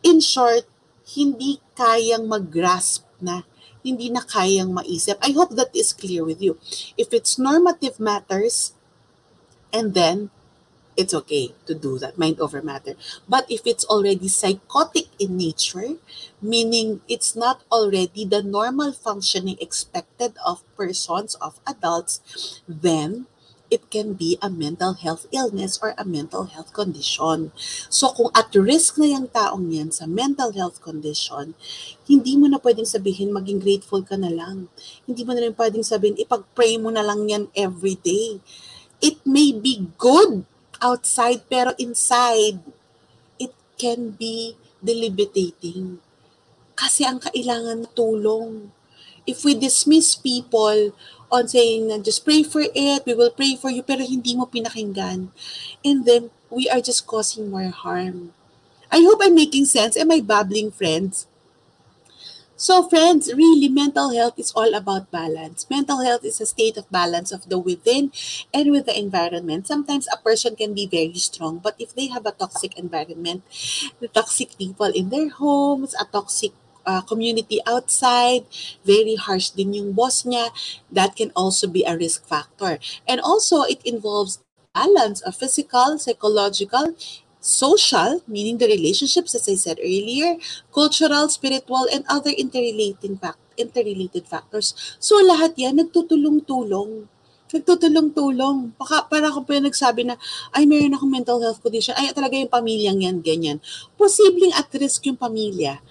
In 0.03 0.21
short, 0.21 0.69
hindi 1.05 1.61
kayang 1.73 2.29
mag-grasp 2.29 3.09
na, 3.21 3.41
hindi 3.81 4.13
na 4.13 4.21
kayang 4.21 4.69
maisip. 4.69 5.17
I 5.21 5.33
hope 5.33 5.57
that 5.57 5.73
is 5.73 5.93
clear 5.93 6.21
with 6.21 6.41
you. 6.41 6.61
If 6.97 7.13
it's 7.13 7.41
normative 7.41 7.97
matters, 7.97 8.77
and 9.73 9.93
then 9.93 10.29
it's 11.01 11.17
okay 11.17 11.57
to 11.65 11.73
do 11.73 11.97
that, 11.97 12.21
mind 12.21 12.37
over 12.37 12.61
matter. 12.61 12.93
But 13.25 13.49
if 13.49 13.65
it's 13.65 13.83
already 13.89 14.29
psychotic 14.29 15.09
in 15.17 15.35
nature, 15.35 15.97
meaning 16.37 17.01
it's 17.09 17.35
not 17.35 17.65
already 17.73 18.23
the 18.23 18.45
normal 18.45 18.93
functioning 18.93 19.57
expected 19.57 20.37
of 20.45 20.61
persons, 20.77 21.33
of 21.41 21.57
adults, 21.65 22.21
then 22.69 23.25
it 23.71 23.87
can 23.87 24.13
be 24.13 24.35
a 24.43 24.51
mental 24.51 24.99
health 24.99 25.25
illness 25.31 25.79
or 25.79 25.95
a 25.95 26.03
mental 26.03 26.51
health 26.51 26.75
condition. 26.75 27.55
So 27.87 28.11
kung 28.11 28.29
at 28.35 28.51
risk 28.51 28.99
na 28.99 29.07
yung 29.15 29.31
taong 29.31 29.71
yan 29.71 29.95
sa 29.95 30.03
mental 30.05 30.51
health 30.51 30.83
condition, 30.83 31.55
hindi 32.03 32.35
mo 32.35 32.51
na 32.51 32.59
pwedeng 32.59 32.85
sabihin 32.85 33.31
maging 33.31 33.63
grateful 33.63 34.03
ka 34.03 34.19
na 34.19 34.27
lang. 34.27 34.67
Hindi 35.07 35.23
mo 35.23 35.31
na 35.31 35.47
rin 35.47 35.55
pwedeng 35.55 35.87
sabihin 35.87 36.19
ipag-pray 36.19 36.75
mo 36.77 36.91
na 36.91 37.01
lang 37.01 37.23
yan 37.31 37.47
every 37.55 37.95
day. 37.95 38.43
It 38.99 39.23
may 39.23 39.55
be 39.55 39.87
good 39.95 40.43
outside 40.81 41.45
pero 41.47 41.71
inside, 41.77 42.59
it 43.39 43.53
can 43.77 44.17
be 44.17 44.57
debilitating. 44.81 46.01
Kasi 46.75 47.05
ang 47.05 47.21
kailangan 47.21 47.87
tulong. 47.93 48.73
If 49.29 49.45
we 49.45 49.53
dismiss 49.53 50.17
people 50.17 50.97
on 51.31 51.47
saying 51.47 51.93
just 52.03 52.25
pray 52.25 52.41
for 52.43 52.65
it, 52.65 53.05
we 53.05 53.13
will 53.13 53.31
pray 53.31 53.55
for 53.55 53.69
you, 53.69 53.85
pero 53.85 54.01
hindi 54.01 54.33
mo 54.35 54.49
pinakinggan. 54.49 55.29
And 55.85 56.03
then, 56.03 56.33
we 56.51 56.67
are 56.67 56.83
just 56.83 57.07
causing 57.07 57.47
more 57.47 57.71
harm. 57.71 58.35
I 58.91 58.99
hope 59.07 59.23
I'm 59.23 59.33
making 59.33 59.71
sense. 59.71 59.95
Am 59.95 60.11
I 60.11 60.19
babbling, 60.19 60.75
friends? 60.75 61.30
So, 62.61 62.85
friends, 62.85 63.33
really, 63.33 63.69
mental 63.73 64.13
health 64.13 64.37
is 64.37 64.53
all 64.53 64.75
about 64.77 65.09
balance. 65.09 65.65
Mental 65.67 66.05
health 66.05 66.23
is 66.23 66.37
a 66.39 66.45
state 66.45 66.77
of 66.77 66.85
balance 66.93 67.31
of 67.31 67.49
the 67.49 67.57
within 67.57 68.11
and 68.53 68.69
with 68.69 68.85
the 68.85 68.93
environment. 68.93 69.65
Sometimes 69.65 70.05
a 70.13 70.21
person 70.21 70.55
can 70.55 70.75
be 70.77 70.85
very 70.85 71.17
strong, 71.17 71.57
but 71.57 71.73
if 71.79 71.95
they 71.95 72.05
have 72.13 72.27
a 72.27 72.37
toxic 72.37 72.77
environment, 72.77 73.41
the 73.99 74.07
toxic 74.07 74.59
people 74.61 74.93
in 74.93 75.09
their 75.09 75.29
homes, 75.29 75.95
a 75.97 76.05
toxic 76.05 76.53
uh, 76.85 77.01
community 77.01 77.57
outside, 77.65 78.45
very 78.85 79.15
harsh 79.15 79.49
din 79.57 79.73
yung 79.73 79.93
boss 79.97 80.21
niya, 80.21 80.53
that 80.93 81.17
can 81.17 81.33
also 81.33 81.65
be 81.65 81.81
a 81.81 81.97
risk 81.97 82.29
factor. 82.29 82.77
And 83.09 83.17
also, 83.21 83.65
it 83.65 83.81
involves 83.81 84.37
balance 84.77 85.19
of 85.25 85.33
physical, 85.35 85.97
psychological, 85.97 86.93
social, 87.41 88.21
meaning 88.29 88.61
the 88.61 88.69
relationships, 88.69 89.33
as 89.33 89.49
I 89.49 89.57
said 89.57 89.81
earlier, 89.81 90.37
cultural, 90.69 91.27
spiritual, 91.27 91.89
and 91.91 92.05
other 92.07 92.29
interrelating 92.29 93.17
fact 93.17 93.41
interrelated 93.59 94.29
factors. 94.29 94.95
So 95.01 95.19
lahat 95.19 95.57
yan 95.57 95.81
nagtutulong-tulong. 95.81 97.09
Nagtutulong-tulong. 97.51 98.77
Baka, 98.79 99.11
para 99.11 99.27
ako 99.27 99.43
pa 99.43 99.59
nagsabi 99.59 100.07
na, 100.07 100.15
ay, 100.55 100.63
meron 100.63 100.95
akong 100.95 101.11
mental 101.11 101.43
health 101.43 101.59
condition. 101.59 101.91
Ay, 101.99 102.15
talaga 102.15 102.39
yung 102.39 102.49
pamilyang 102.49 103.03
yan, 103.03 103.17
ganyan. 103.19 103.57
Posibleng 103.99 104.55
at 104.55 104.71
risk 104.71 105.03
yung 105.09 105.19
pamilya 105.19 105.83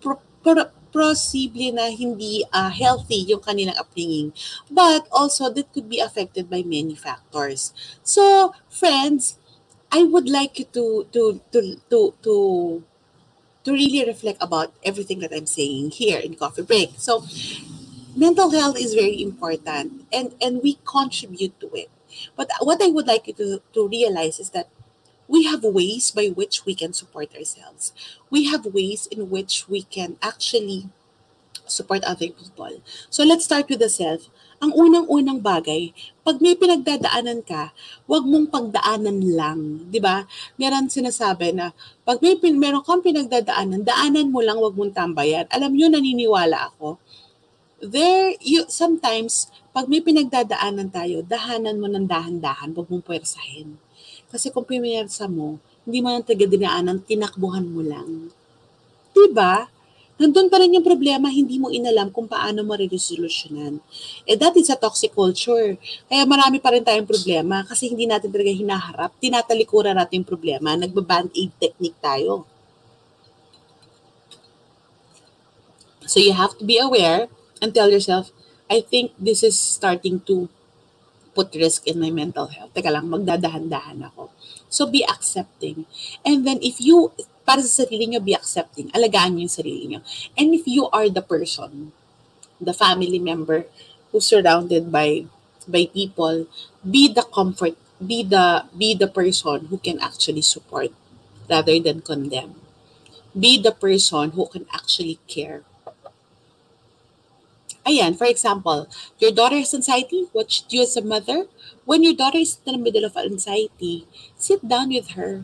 pro- 0.00 0.72
possibly 0.90 1.70
na 1.70 1.86
hindi 1.86 2.42
uh, 2.50 2.70
healthy 2.70 3.22
yung 3.30 3.40
kanilang 3.40 3.78
upbringing. 3.78 4.34
But 4.66 5.06
also, 5.14 5.46
that 5.52 5.70
could 5.70 5.86
be 5.86 6.02
affected 6.02 6.50
by 6.50 6.66
many 6.66 6.98
factors. 6.98 7.70
So, 8.02 8.52
friends, 8.66 9.38
I 9.92 10.02
would 10.04 10.28
like 10.28 10.58
you 10.58 10.66
to 10.76 11.06
to 11.12 11.40
to 11.52 11.60
to 11.90 11.98
to 12.22 12.34
to 13.64 13.70
really 13.72 14.04
reflect 14.06 14.42
about 14.42 14.72
everything 14.84 15.20
that 15.20 15.32
I'm 15.34 15.46
saying 15.46 15.92
here 15.92 16.18
in 16.20 16.36
Coffee 16.36 16.62
Break. 16.62 16.94
So, 16.98 17.24
mental 18.16 18.50
health 18.50 18.78
is 18.78 18.94
very 18.94 19.22
important, 19.22 20.06
and 20.12 20.34
and 20.42 20.62
we 20.62 20.78
contribute 20.84 21.58
to 21.60 21.68
it. 21.74 21.90
But 22.36 22.50
what 22.60 22.82
I 22.82 22.88
would 22.88 23.06
like 23.06 23.26
you 23.28 23.34
to 23.34 23.62
to 23.74 23.88
realize 23.88 24.38
is 24.40 24.50
that 24.50 24.68
we 25.28 25.44
have 25.44 25.64
ways 25.64 26.10
by 26.12 26.28
which 26.28 26.66
we 26.66 26.74
can 26.74 26.92
support 26.92 27.34
ourselves. 27.36 27.92
We 28.30 28.46
have 28.50 28.66
ways 28.66 29.06
in 29.08 29.30
which 29.30 29.68
we 29.68 29.82
can 29.84 30.18
actually 30.22 30.90
support 31.66 32.04
other 32.04 32.28
people. 32.28 32.82
So 33.10 33.24
let's 33.24 33.44
start 33.44 33.68
with 33.68 33.80
the 33.80 33.88
self. 33.88 34.28
Ang 34.60 34.76
unang-unang 34.76 35.40
bagay, 35.40 35.88
pag 36.20 36.36
may 36.44 36.52
pinagdadaanan 36.52 37.40
ka, 37.40 37.72
huwag 38.04 38.28
mong 38.28 38.52
pagdaanan 38.52 39.18
lang, 39.32 39.88
'di 39.88 40.04
ba? 40.04 40.28
Meron 40.60 40.92
sinasabi 40.92 41.56
na 41.56 41.72
pag 42.04 42.20
may 42.20 42.36
pin, 42.36 42.60
meron 42.60 42.84
kang 42.84 43.00
pinagdadaanan, 43.00 43.80
daanan 43.88 44.28
mo 44.28 44.44
lang, 44.44 44.60
huwag 44.60 44.76
mong 44.76 44.92
tambayan. 44.92 45.48
Alam 45.48 45.72
niyo 45.72 45.88
naniniwala 45.88 46.76
ako. 46.76 47.00
There 47.80 48.36
you 48.44 48.68
sometimes 48.68 49.48
pag 49.72 49.88
may 49.88 50.04
pinagdadaanan 50.04 50.92
tayo, 50.92 51.24
dahanan 51.24 51.80
mo 51.80 51.88
ng 51.88 52.04
dahan-dahan, 52.04 52.76
huwag 52.76 52.92
mong 52.92 53.08
puwersahin. 53.08 53.80
Kasi 54.28 54.52
kung 54.52 54.68
pumersa 54.68 55.24
mo, 55.24 55.56
hindi 55.88 56.04
mo 56.04 56.12
nang 56.12 56.28
taga 56.28 56.44
dinaanan, 56.44 57.00
tinakbuhan 57.00 57.64
mo 57.64 57.80
lang. 57.80 58.28
'Di 59.16 59.32
ba? 59.32 59.72
Nandun 60.20 60.52
pa 60.52 60.60
rin 60.60 60.76
yung 60.76 60.84
problema, 60.84 61.32
hindi 61.32 61.56
mo 61.56 61.72
inalam 61.72 62.12
kung 62.12 62.28
paano 62.28 62.60
mo 62.60 62.76
re-resolusyonan. 62.76 63.80
Eh, 64.28 64.36
that 64.36 64.52
is 64.60 64.68
a 64.68 64.76
toxic 64.76 65.16
culture. 65.16 65.80
Kaya 66.12 66.28
marami 66.28 66.60
pa 66.60 66.76
rin 66.76 66.84
tayong 66.84 67.08
problema 67.08 67.64
kasi 67.64 67.88
hindi 67.88 68.04
natin 68.04 68.28
talaga 68.28 68.52
hinaharap, 68.52 69.16
tinatalikuran 69.16 69.96
natin 69.96 70.20
yung 70.20 70.28
problema, 70.28 70.76
nagba-band-aid 70.76 71.56
technique 71.56 71.96
tayo. 72.04 72.44
So 76.04 76.20
you 76.20 76.36
have 76.36 76.52
to 76.60 76.68
be 76.68 76.76
aware 76.76 77.32
and 77.64 77.72
tell 77.72 77.88
yourself, 77.88 78.28
I 78.68 78.84
think 78.84 79.16
this 79.16 79.40
is 79.40 79.56
starting 79.56 80.20
to 80.28 80.52
put 81.32 81.54
risk 81.56 81.86
in 81.86 81.96
my 81.96 82.10
mental 82.12 82.50
health. 82.50 82.74
Teka 82.76 82.92
lang, 82.92 83.08
magdadahan-dahan 83.08 84.04
ako. 84.12 84.34
So 84.68 84.90
be 84.90 85.06
accepting. 85.06 85.86
And 86.26 86.44
then 86.44 86.58
if 86.60 86.82
you 86.82 87.14
para 87.50 87.66
sa 87.66 87.82
sarili 87.82 88.06
nyo, 88.06 88.22
be 88.22 88.30
accepting. 88.30 88.94
Alagaan 88.94 89.34
nyo 89.34 89.42
yung 89.42 89.50
sarili 89.50 89.90
nyo. 89.90 90.06
And 90.38 90.54
if 90.54 90.70
you 90.70 90.86
are 90.94 91.10
the 91.10 91.18
person, 91.18 91.90
the 92.62 92.70
family 92.70 93.18
member 93.18 93.66
who's 94.14 94.30
surrounded 94.30 94.94
by 94.94 95.26
by 95.66 95.90
people, 95.90 96.46
be 96.86 97.10
the 97.10 97.26
comfort, 97.26 97.74
be 97.98 98.22
the 98.22 98.70
be 98.70 98.94
the 98.94 99.10
person 99.10 99.66
who 99.66 99.82
can 99.82 99.98
actually 99.98 100.46
support 100.46 100.94
rather 101.50 101.74
than 101.82 102.06
condemn. 102.06 102.54
Be 103.34 103.58
the 103.58 103.74
person 103.74 104.30
who 104.38 104.46
can 104.46 104.70
actually 104.70 105.18
care. 105.26 105.66
Ayan, 107.82 108.14
for 108.14 108.30
example, 108.30 108.86
your 109.18 109.34
daughter 109.34 109.58
has 109.58 109.74
anxiety, 109.74 110.30
what 110.30 110.52
should 110.52 110.70
you 110.70 110.86
as 110.86 110.94
a 110.94 111.02
mother? 111.02 111.50
When 111.82 112.06
your 112.06 112.14
daughter 112.14 112.38
is 112.38 112.62
in 112.62 112.78
the 112.78 112.78
middle 112.78 113.02
of 113.02 113.16
anxiety, 113.16 114.06
sit 114.38 114.62
down 114.62 114.94
with 114.94 115.18
her 115.18 115.42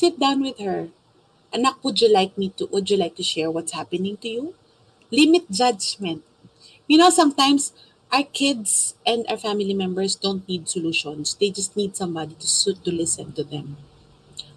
Sit 0.00 0.14
down 0.24 0.38
with 0.46 0.58
her. 0.66 0.80
Anak, 1.56 1.76
would 1.84 2.00
you 2.02 2.10
like 2.12 2.36
me 2.38 2.48
to, 2.58 2.66
would 2.72 2.90
you 2.90 2.96
like 2.98 3.16
to 3.16 3.22
share 3.32 3.50
what's 3.50 3.72
happening 3.72 4.16
to 4.18 4.28
you? 4.28 4.54
Limit 5.10 5.50
judgment. 5.50 6.22
You 6.88 6.98
know, 6.98 7.10
sometimes 7.10 7.72
our 8.12 8.24
kids 8.24 8.94
and 9.06 9.26
our 9.28 9.38
family 9.38 9.74
members 9.74 10.16
don't 10.16 10.48
need 10.48 10.68
solutions. 10.68 11.34
They 11.40 11.50
just 11.50 11.76
need 11.76 11.96
somebody 11.96 12.34
to, 12.40 12.74
to 12.74 12.90
listen 12.92 13.32
to 13.34 13.44
them. 13.44 13.76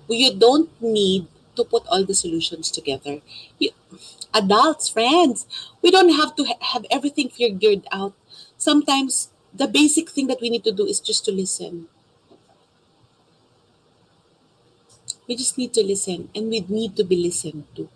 You 0.10 0.34
don't 0.36 0.70
need 0.82 1.28
to 1.58 1.64
put 1.66 1.88
all 1.88 2.06
the 2.06 2.16
solutions 2.16 2.72
together. 2.72 3.22
You, 3.60 3.72
adults, 4.34 4.90
friends, 4.90 5.48
we 5.84 5.92
don't 5.92 6.14
have 6.22 6.36
to 6.38 6.46
ha- 6.46 6.62
have 6.74 6.86
everything 6.92 7.30
figured 7.30 7.86
out. 7.92 8.14
Sometimes 8.58 9.30
the 9.54 9.68
basic 9.68 10.10
thing 10.12 10.28
that 10.28 10.42
we 10.42 10.50
need 10.50 10.66
to 10.66 10.74
do 10.74 10.86
is 10.88 11.00
just 11.00 11.26
to 11.26 11.34
listen. 11.34 11.88
We 15.32 15.40
just 15.40 15.56
need 15.56 15.72
to 15.80 15.84
listen 15.88 16.28
and 16.36 16.52
we 16.52 16.60
need 16.68 17.00
to 17.00 17.08
be 17.08 17.16
listened 17.16 17.64
to. 17.80 17.88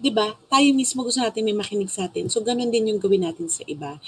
'Di 0.00 0.10
ba? 0.10 0.34
Tayo 0.50 0.68
mismo 0.74 1.04
gusto 1.06 1.20
natin 1.22 1.44
may 1.46 1.54
makinig 1.54 1.92
sa 1.92 2.08
atin. 2.10 2.26
So 2.32 2.40
ganun 2.42 2.72
din 2.72 2.90
yung 2.90 2.98
gawin 2.98 3.22
natin 3.28 3.46
sa 3.46 3.62
iba. 3.68 4.00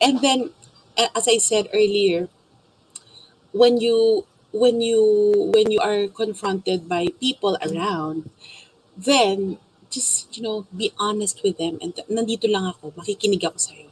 And 0.00 0.22
then 0.24 0.54
as 0.96 1.26
I 1.28 1.36
said 1.42 1.68
earlier, 1.76 2.30
when 3.52 3.80
you 3.80 4.24
when 4.52 4.80
you 4.80 5.00
when 5.54 5.70
you 5.70 5.80
are 5.80 6.08
confronted 6.08 6.88
by 6.88 7.08
people 7.20 7.56
around, 7.64 8.30
then 8.96 9.58
just 9.90 10.36
you 10.36 10.42
know 10.42 10.66
be 10.74 10.92
honest 10.98 11.42
with 11.44 11.58
them 11.58 11.78
and 11.82 11.94
nandito 12.08 12.48
lang 12.50 12.66
ako, 12.68 12.92
makikinig 12.96 13.44
ako 13.44 13.58
sa 13.58 13.72
iyo. 13.76 13.90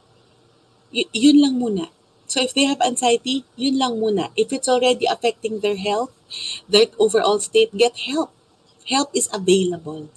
Y- 0.93 1.11
yun 1.13 1.39
lang 1.41 1.55
muna. 1.59 1.89
So 2.31 2.39
if 2.39 2.55
they 2.55 2.63
have 2.63 2.79
anxiety, 2.79 3.43
yun 3.59 3.75
lang 3.75 3.99
muna. 3.99 4.31
If 4.39 4.55
it's 4.55 4.71
already 4.71 5.03
affecting 5.03 5.59
their 5.59 5.75
health, 5.75 6.15
their 6.63 6.87
overall 6.95 7.43
state, 7.43 7.75
get 7.75 8.07
help. 8.07 8.31
Help 8.87 9.11
is 9.11 9.27
available. 9.35 10.07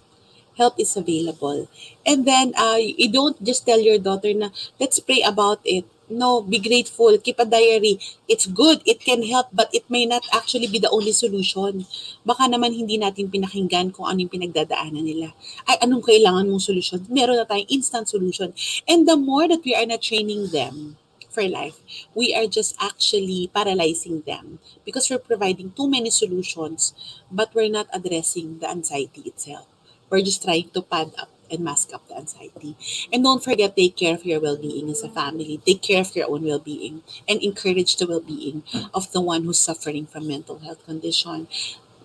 Help 0.54 0.78
is 0.78 0.94
available. 0.94 1.66
And 2.06 2.22
then 2.22 2.54
uh, 2.54 2.78
you 2.78 3.10
don't 3.10 3.34
just 3.42 3.66
tell 3.66 3.82
your 3.82 3.98
daughter 3.98 4.30
na, 4.30 4.54
let's 4.78 5.02
pray 5.02 5.26
about 5.26 5.58
it. 5.66 5.90
No, 6.06 6.38
be 6.38 6.62
grateful. 6.62 7.18
Keep 7.18 7.42
a 7.42 7.50
diary. 7.50 7.98
It's 8.30 8.46
good. 8.46 8.86
It 8.86 9.02
can 9.02 9.26
help, 9.26 9.50
but 9.50 9.74
it 9.74 9.90
may 9.90 10.06
not 10.06 10.22
actually 10.30 10.70
be 10.70 10.78
the 10.78 10.94
only 10.94 11.10
solution. 11.10 11.82
Baka 12.22 12.46
naman 12.46 12.78
hindi 12.78 12.94
natin 12.94 13.26
pinakinggan 13.26 13.90
kung 13.90 14.06
ano 14.06 14.22
yung 14.22 14.30
pinagdadaanan 14.30 15.02
nila. 15.02 15.34
Ay, 15.66 15.82
anong 15.82 16.06
kailangan 16.06 16.46
mong 16.46 16.62
solution? 16.62 17.02
Meron 17.10 17.42
na 17.42 17.48
tayong 17.48 17.66
instant 17.74 18.06
solution. 18.06 18.54
And 18.86 19.02
the 19.02 19.18
more 19.18 19.50
that 19.50 19.66
we 19.66 19.74
are 19.74 19.88
not 19.88 19.98
training 20.04 20.54
them, 20.54 20.94
for 21.34 21.42
life, 21.48 21.82
we 22.14 22.34
are 22.34 22.46
just 22.46 22.76
actually 22.80 23.50
paralyzing 23.52 24.22
them 24.22 24.60
because 24.84 25.10
we're 25.10 25.18
providing 25.18 25.72
too 25.72 25.90
many 25.90 26.10
solutions, 26.10 26.94
but 27.30 27.54
we're 27.54 27.68
not 27.68 27.88
addressing 27.92 28.60
the 28.60 28.70
anxiety 28.70 29.22
itself. 29.26 29.66
We're 30.08 30.22
just 30.22 30.44
trying 30.44 30.70
to 30.70 30.82
pad 30.82 31.12
up 31.18 31.30
and 31.50 31.64
mask 31.64 31.92
up 31.92 32.06
the 32.08 32.16
anxiety. 32.16 32.76
And 33.12 33.24
don't 33.24 33.42
forget, 33.42 33.76
take 33.76 33.96
care 33.96 34.14
of 34.14 34.24
your 34.24 34.40
well-being 34.40 34.88
as 34.90 35.02
a 35.02 35.08
family. 35.08 35.60
Take 35.66 35.82
care 35.82 36.00
of 36.00 36.14
your 36.16 36.30
own 36.30 36.44
well-being 36.44 37.02
and 37.28 37.42
encourage 37.42 37.96
the 37.96 38.06
well-being 38.06 38.62
of 38.94 39.10
the 39.12 39.20
one 39.20 39.44
who's 39.44 39.60
suffering 39.60 40.06
from 40.06 40.28
mental 40.28 40.58
health 40.60 40.84
condition. 40.86 41.48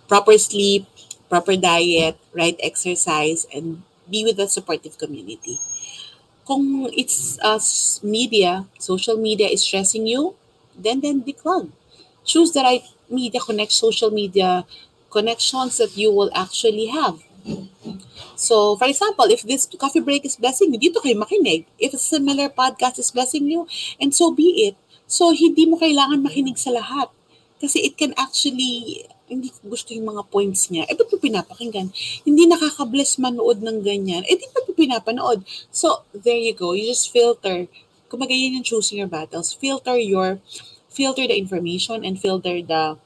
Proper 0.07 0.37
sleep, 0.37 0.87
proper 1.29 1.55
diet, 1.55 2.17
right 2.33 2.59
exercise, 2.61 3.45
and 3.53 3.83
be 4.09 4.25
with 4.25 4.39
a 4.39 4.47
supportive 4.49 4.97
community 4.97 5.59
kung 6.49 6.89
it's 6.97 7.37
uh, 7.45 7.61
media, 8.01 8.65
social 8.81 9.21
media 9.21 9.45
is 9.45 9.61
stressing 9.61 10.09
you, 10.09 10.33
then 10.73 10.97
then 10.97 11.21
decline. 11.21 11.69
Choose 12.25 12.49
the 12.57 12.65
right 12.65 12.81
media 13.05 13.37
connect 13.37 13.69
social 13.69 14.09
media 14.09 14.65
connections 15.13 15.77
that 15.77 15.93
you 15.93 16.09
will 16.09 16.33
actually 16.33 16.89
have. 16.89 17.21
So, 18.33 18.77
for 18.81 18.89
example, 18.89 19.29
if 19.29 19.45
this 19.45 19.69
coffee 19.77 20.01
break 20.01 20.25
is 20.25 20.41
blessing 20.41 20.73
you, 20.73 20.79
dito 20.81 20.97
kayo 21.05 21.13
makinig. 21.21 21.69
If 21.77 21.93
a 21.93 22.01
similar 22.01 22.49
podcast 22.49 22.97
is 22.97 23.13
blessing 23.13 23.45
you, 23.45 23.69
and 24.01 24.09
so 24.09 24.33
be 24.33 24.73
it. 24.73 24.75
So, 25.05 25.29
hindi 25.29 25.69
mo 25.69 25.77
kailangan 25.77 26.25
makinig 26.25 26.57
sa 26.57 26.73
lahat. 26.73 27.13
Kasi 27.59 27.83
it 27.83 27.99
can 27.99 28.15
actually 28.15 29.05
hindi 29.29 29.53
ko 29.53 29.71
gusto 29.71 29.93
yung 29.93 30.09
mga 30.09 30.23
points 30.27 30.67
niya. 30.73 30.89
Eh, 30.89 30.97
ba't 30.97 31.07
mo 31.07 31.17
pinapakinggan? 31.21 31.93
Hindi 32.25 32.43
nakaka-bless 32.49 33.21
manood 33.21 33.61
ng 33.61 33.85
ganyan. 33.85 34.25
Eh, 34.25 34.35
di 34.35 34.49
ba't 34.49 34.65
mo 34.65 34.73
pinapanood? 34.73 35.45
So, 35.69 36.03
there 36.11 36.41
you 36.41 36.57
go. 36.57 36.73
You 36.73 36.89
just 36.89 37.13
filter. 37.13 37.69
Kumaga 38.09 38.33
yun 38.33 38.59
yung 38.59 38.67
choosing 38.67 38.97
your 38.97 39.11
battles. 39.11 39.53
Filter 39.53 39.95
your, 39.95 40.41
filter 40.89 41.29
the 41.29 41.37
information 41.37 42.01
and 42.03 42.17
filter 42.17 42.59
the, 42.59 42.97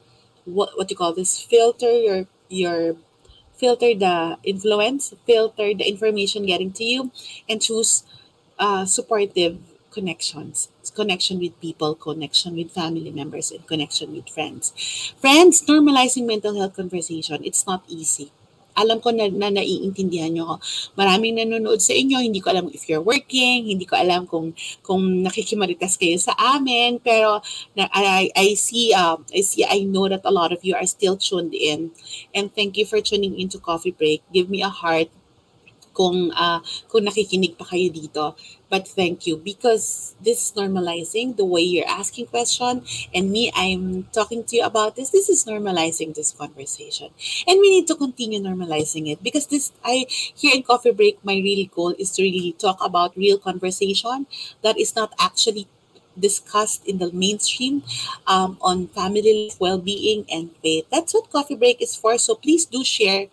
what, 0.48 0.72
what 0.80 0.88
you 0.88 0.96
call 0.96 1.12
this? 1.12 1.38
Filter 1.38 1.92
your, 1.92 2.26
your, 2.48 2.96
filter 3.54 3.94
the 3.94 4.40
influence, 4.42 5.14
filter 5.28 5.76
the 5.76 5.86
information 5.86 6.48
getting 6.48 6.72
to 6.74 6.82
you, 6.82 7.12
and 7.46 7.62
choose 7.62 8.02
uh, 8.58 8.84
supportive 8.84 9.60
connections 9.92 10.73
connection 10.94 11.38
with 11.42 11.58
people, 11.60 11.94
connection 11.94 12.56
with 12.56 12.70
family 12.70 13.10
members, 13.10 13.50
and 13.50 13.66
connection 13.66 14.14
with 14.14 14.28
friends. 14.30 14.72
Friends, 15.20 15.62
normalizing 15.66 16.26
mental 16.26 16.54
health 16.54 16.76
conversation, 16.76 17.42
it's 17.44 17.66
not 17.66 17.82
easy. 17.88 18.30
Alam 18.74 18.98
ko 18.98 19.14
na, 19.14 19.30
na 19.30 19.54
naiintindihan 19.54 20.34
nyo 20.34 20.44
ko. 20.44 20.56
Maraming 20.98 21.38
nanonood 21.38 21.78
sa 21.78 21.94
inyo, 21.94 22.18
hindi 22.18 22.42
ko 22.42 22.50
alam 22.50 22.66
if 22.74 22.90
you're 22.90 23.02
working, 23.02 23.70
hindi 23.70 23.86
ko 23.86 23.94
alam 23.94 24.26
kung 24.26 24.50
kung 24.82 25.22
nakikimaritas 25.22 25.94
kayo 25.94 26.18
sa 26.18 26.34
amin, 26.34 26.98
pero 26.98 27.38
I, 27.78 28.34
I 28.34 28.58
see 28.58 28.90
uh, 28.90 29.14
I 29.30 29.46
see 29.46 29.62
I 29.62 29.86
know 29.86 30.10
that 30.10 30.26
a 30.26 30.34
lot 30.34 30.50
of 30.50 30.66
you 30.66 30.74
are 30.74 30.86
still 30.90 31.14
tuned 31.14 31.54
in. 31.54 31.94
And 32.34 32.50
thank 32.50 32.74
you 32.74 32.82
for 32.82 32.98
tuning 32.98 33.38
into 33.38 33.62
Coffee 33.62 33.94
Break. 33.94 34.26
Give 34.34 34.50
me 34.50 34.66
a 34.66 34.70
heart 34.74 35.06
kung 35.94 36.34
uh, 36.34 36.60
kung 36.90 37.06
nakikinig 37.06 37.56
pa 37.56 37.64
kayo 37.64 37.88
dito. 37.88 38.34
But 38.68 38.90
thank 38.90 39.30
you 39.30 39.38
because 39.38 40.18
this 40.18 40.50
is 40.50 40.52
normalizing 40.58 41.38
the 41.38 41.46
way 41.46 41.62
you're 41.62 41.86
asking 41.86 42.26
question 42.26 42.82
and 43.14 43.30
me 43.30 43.54
I'm 43.54 44.10
talking 44.10 44.42
to 44.50 44.58
you 44.58 44.64
about 44.66 44.98
this. 44.98 45.14
This 45.14 45.30
is 45.30 45.46
normalizing 45.46 46.18
this 46.18 46.34
conversation. 46.34 47.14
And 47.46 47.62
we 47.62 47.70
need 47.70 47.86
to 47.86 47.94
continue 47.94 48.42
normalizing 48.42 49.06
it 49.14 49.22
because 49.22 49.46
this 49.46 49.70
I 49.86 50.10
here 50.10 50.58
in 50.58 50.66
Coffee 50.66 50.90
Break 50.90 51.22
my 51.22 51.38
real 51.38 51.70
goal 51.70 51.94
is 51.98 52.10
to 52.18 52.26
really 52.26 52.58
talk 52.58 52.82
about 52.82 53.14
real 53.16 53.38
conversation 53.38 54.26
that 54.66 54.74
is 54.74 54.98
not 54.98 55.14
actually 55.22 55.70
discussed 56.18 56.86
in 56.86 56.98
the 56.98 57.10
mainstream 57.12 57.82
um, 58.26 58.56
on 58.60 58.88
family 58.88 59.50
well-being, 59.58 60.24
and 60.30 60.50
faith. 60.62 60.86
That's 60.90 61.14
what 61.14 61.30
Coffee 61.30 61.56
Break 61.56 61.82
is 61.82 61.96
for. 61.96 62.18
So 62.18 62.34
please 62.34 62.66
do 62.66 62.84
share 62.84 63.26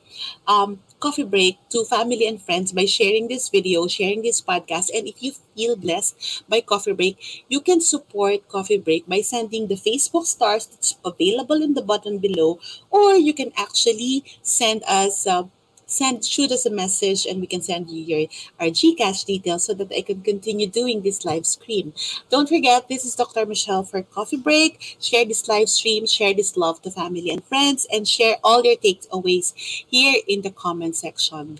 um, 0.47 0.81
coffee 1.01 1.23
break 1.23 1.57
to 1.69 1.83
family 1.85 2.27
and 2.27 2.41
friends 2.41 2.71
by 2.71 2.85
sharing 2.85 3.27
this 3.27 3.49
video, 3.49 3.87
sharing 3.87 4.21
this 4.21 4.41
podcast. 4.41 4.89
And 4.95 5.07
if 5.07 5.21
you 5.21 5.33
feel 5.55 5.75
blessed 5.75 6.43
by 6.47 6.61
coffee 6.61 6.93
break, 6.93 7.17
you 7.49 7.59
can 7.61 7.81
support 7.81 8.47
coffee 8.47 8.77
break 8.77 9.07
by 9.07 9.21
sending 9.21 9.67
the 9.67 9.75
Facebook 9.75 10.25
stars 10.25 10.67
that's 10.67 10.95
available 11.03 11.61
in 11.61 11.73
the 11.73 11.81
button 11.81 12.19
below, 12.19 12.59
or 12.89 13.15
you 13.15 13.33
can 13.33 13.51
actually 13.57 14.23
send 14.41 14.83
us. 14.87 15.27
Uh, 15.27 15.43
send 15.91 16.23
shoot 16.25 16.51
us 16.51 16.65
a 16.65 16.71
message 16.71 17.25
and 17.25 17.41
we 17.41 17.47
can 17.47 17.61
send 17.61 17.89
you 17.89 18.01
your 18.01 18.27
our 18.59 18.67
Gcash 18.67 19.25
details 19.25 19.65
so 19.65 19.73
that 19.73 19.91
I 19.91 20.01
can 20.01 20.21
continue 20.21 20.67
doing 20.67 21.01
this 21.01 21.25
live 21.25 21.45
stream. 21.45 21.93
Don't 22.29 22.47
forget, 22.49 22.87
this 22.87 23.05
is 23.05 23.15
Dr. 23.15 23.45
Michelle 23.45 23.83
for 23.83 24.01
Coffee 24.01 24.37
Break. 24.37 24.97
Share 24.99 25.25
this 25.25 25.47
live 25.47 25.69
stream, 25.69 26.05
share 26.05 26.33
this 26.33 26.55
love 26.55 26.81
to 26.83 26.91
family 26.91 27.29
and 27.29 27.43
friends, 27.43 27.87
and 27.91 28.07
share 28.07 28.37
all 28.43 28.63
your 28.63 28.77
takeaways 28.77 29.53
here 29.89 30.21
in 30.27 30.41
the 30.41 30.51
comment 30.51 30.95
section. 30.95 31.59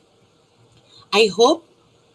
I 1.14 1.30
hope 1.34 1.68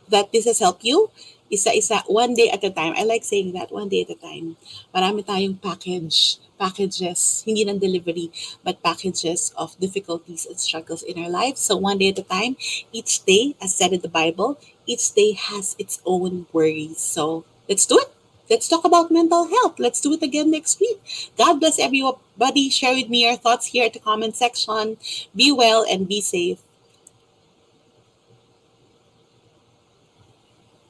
that 0.09 0.33
this 0.33 0.47
has 0.47 0.59
helped 0.59 0.85
you. 0.85 1.11
Isa-isa, 1.51 2.03
one 2.07 2.34
day 2.34 2.51
at 2.51 2.64
a 2.64 2.70
time. 2.70 2.94
I 2.97 3.05
like 3.05 3.24
saying 3.24 3.53
that, 3.55 3.70
one 3.70 3.88
day 3.88 4.03
at 4.03 4.11
a 4.11 4.18
time. 4.18 4.57
Marami 4.94 5.24
tayong 5.24 5.62
package 5.62 6.38
packages, 6.59 7.44
hindi 7.47 7.68
ng 7.68 7.78
delivery, 7.78 8.32
but 8.64 8.82
packages 8.82 9.53
of 9.57 9.78
difficulties 9.78 10.49
and 10.49 10.59
struggles 10.59 11.05
in 11.05 11.20
our 11.22 11.30
lives. 11.30 11.61
So 11.61 11.76
one 11.76 11.99
day 11.99 12.11
at 12.11 12.18
a 12.18 12.26
time, 12.26 12.57
each 12.92 13.24
day, 13.24 13.55
as 13.61 13.76
said 13.76 13.92
in 13.92 14.01
the 14.01 14.09
Bible, 14.09 14.59
each 14.86 15.12
day 15.14 15.32
has 15.32 15.76
its 15.78 16.01
own 16.05 16.47
worries. 16.53 16.99
So 16.99 17.44
let's 17.68 17.86
do 17.86 17.99
it. 17.99 18.11
Let's 18.49 18.68
talk 18.68 18.84
about 18.84 19.11
mental 19.11 19.49
health. 19.49 19.78
Let's 19.78 20.01
do 20.01 20.14
it 20.14 20.22
again 20.22 20.51
next 20.51 20.78
week. 20.80 21.03
God 21.36 21.59
bless 21.59 21.78
everybody. 21.78 22.70
Share 22.70 22.94
with 22.94 23.11
me 23.11 23.26
your 23.26 23.36
thoughts 23.36 23.66
here 23.66 23.86
at 23.86 23.92
the 23.92 23.99
comment 23.99 24.36
section. 24.36 24.99
Be 25.34 25.51
well 25.51 25.84
and 25.88 26.07
be 26.07 26.20
safe. 26.20 26.62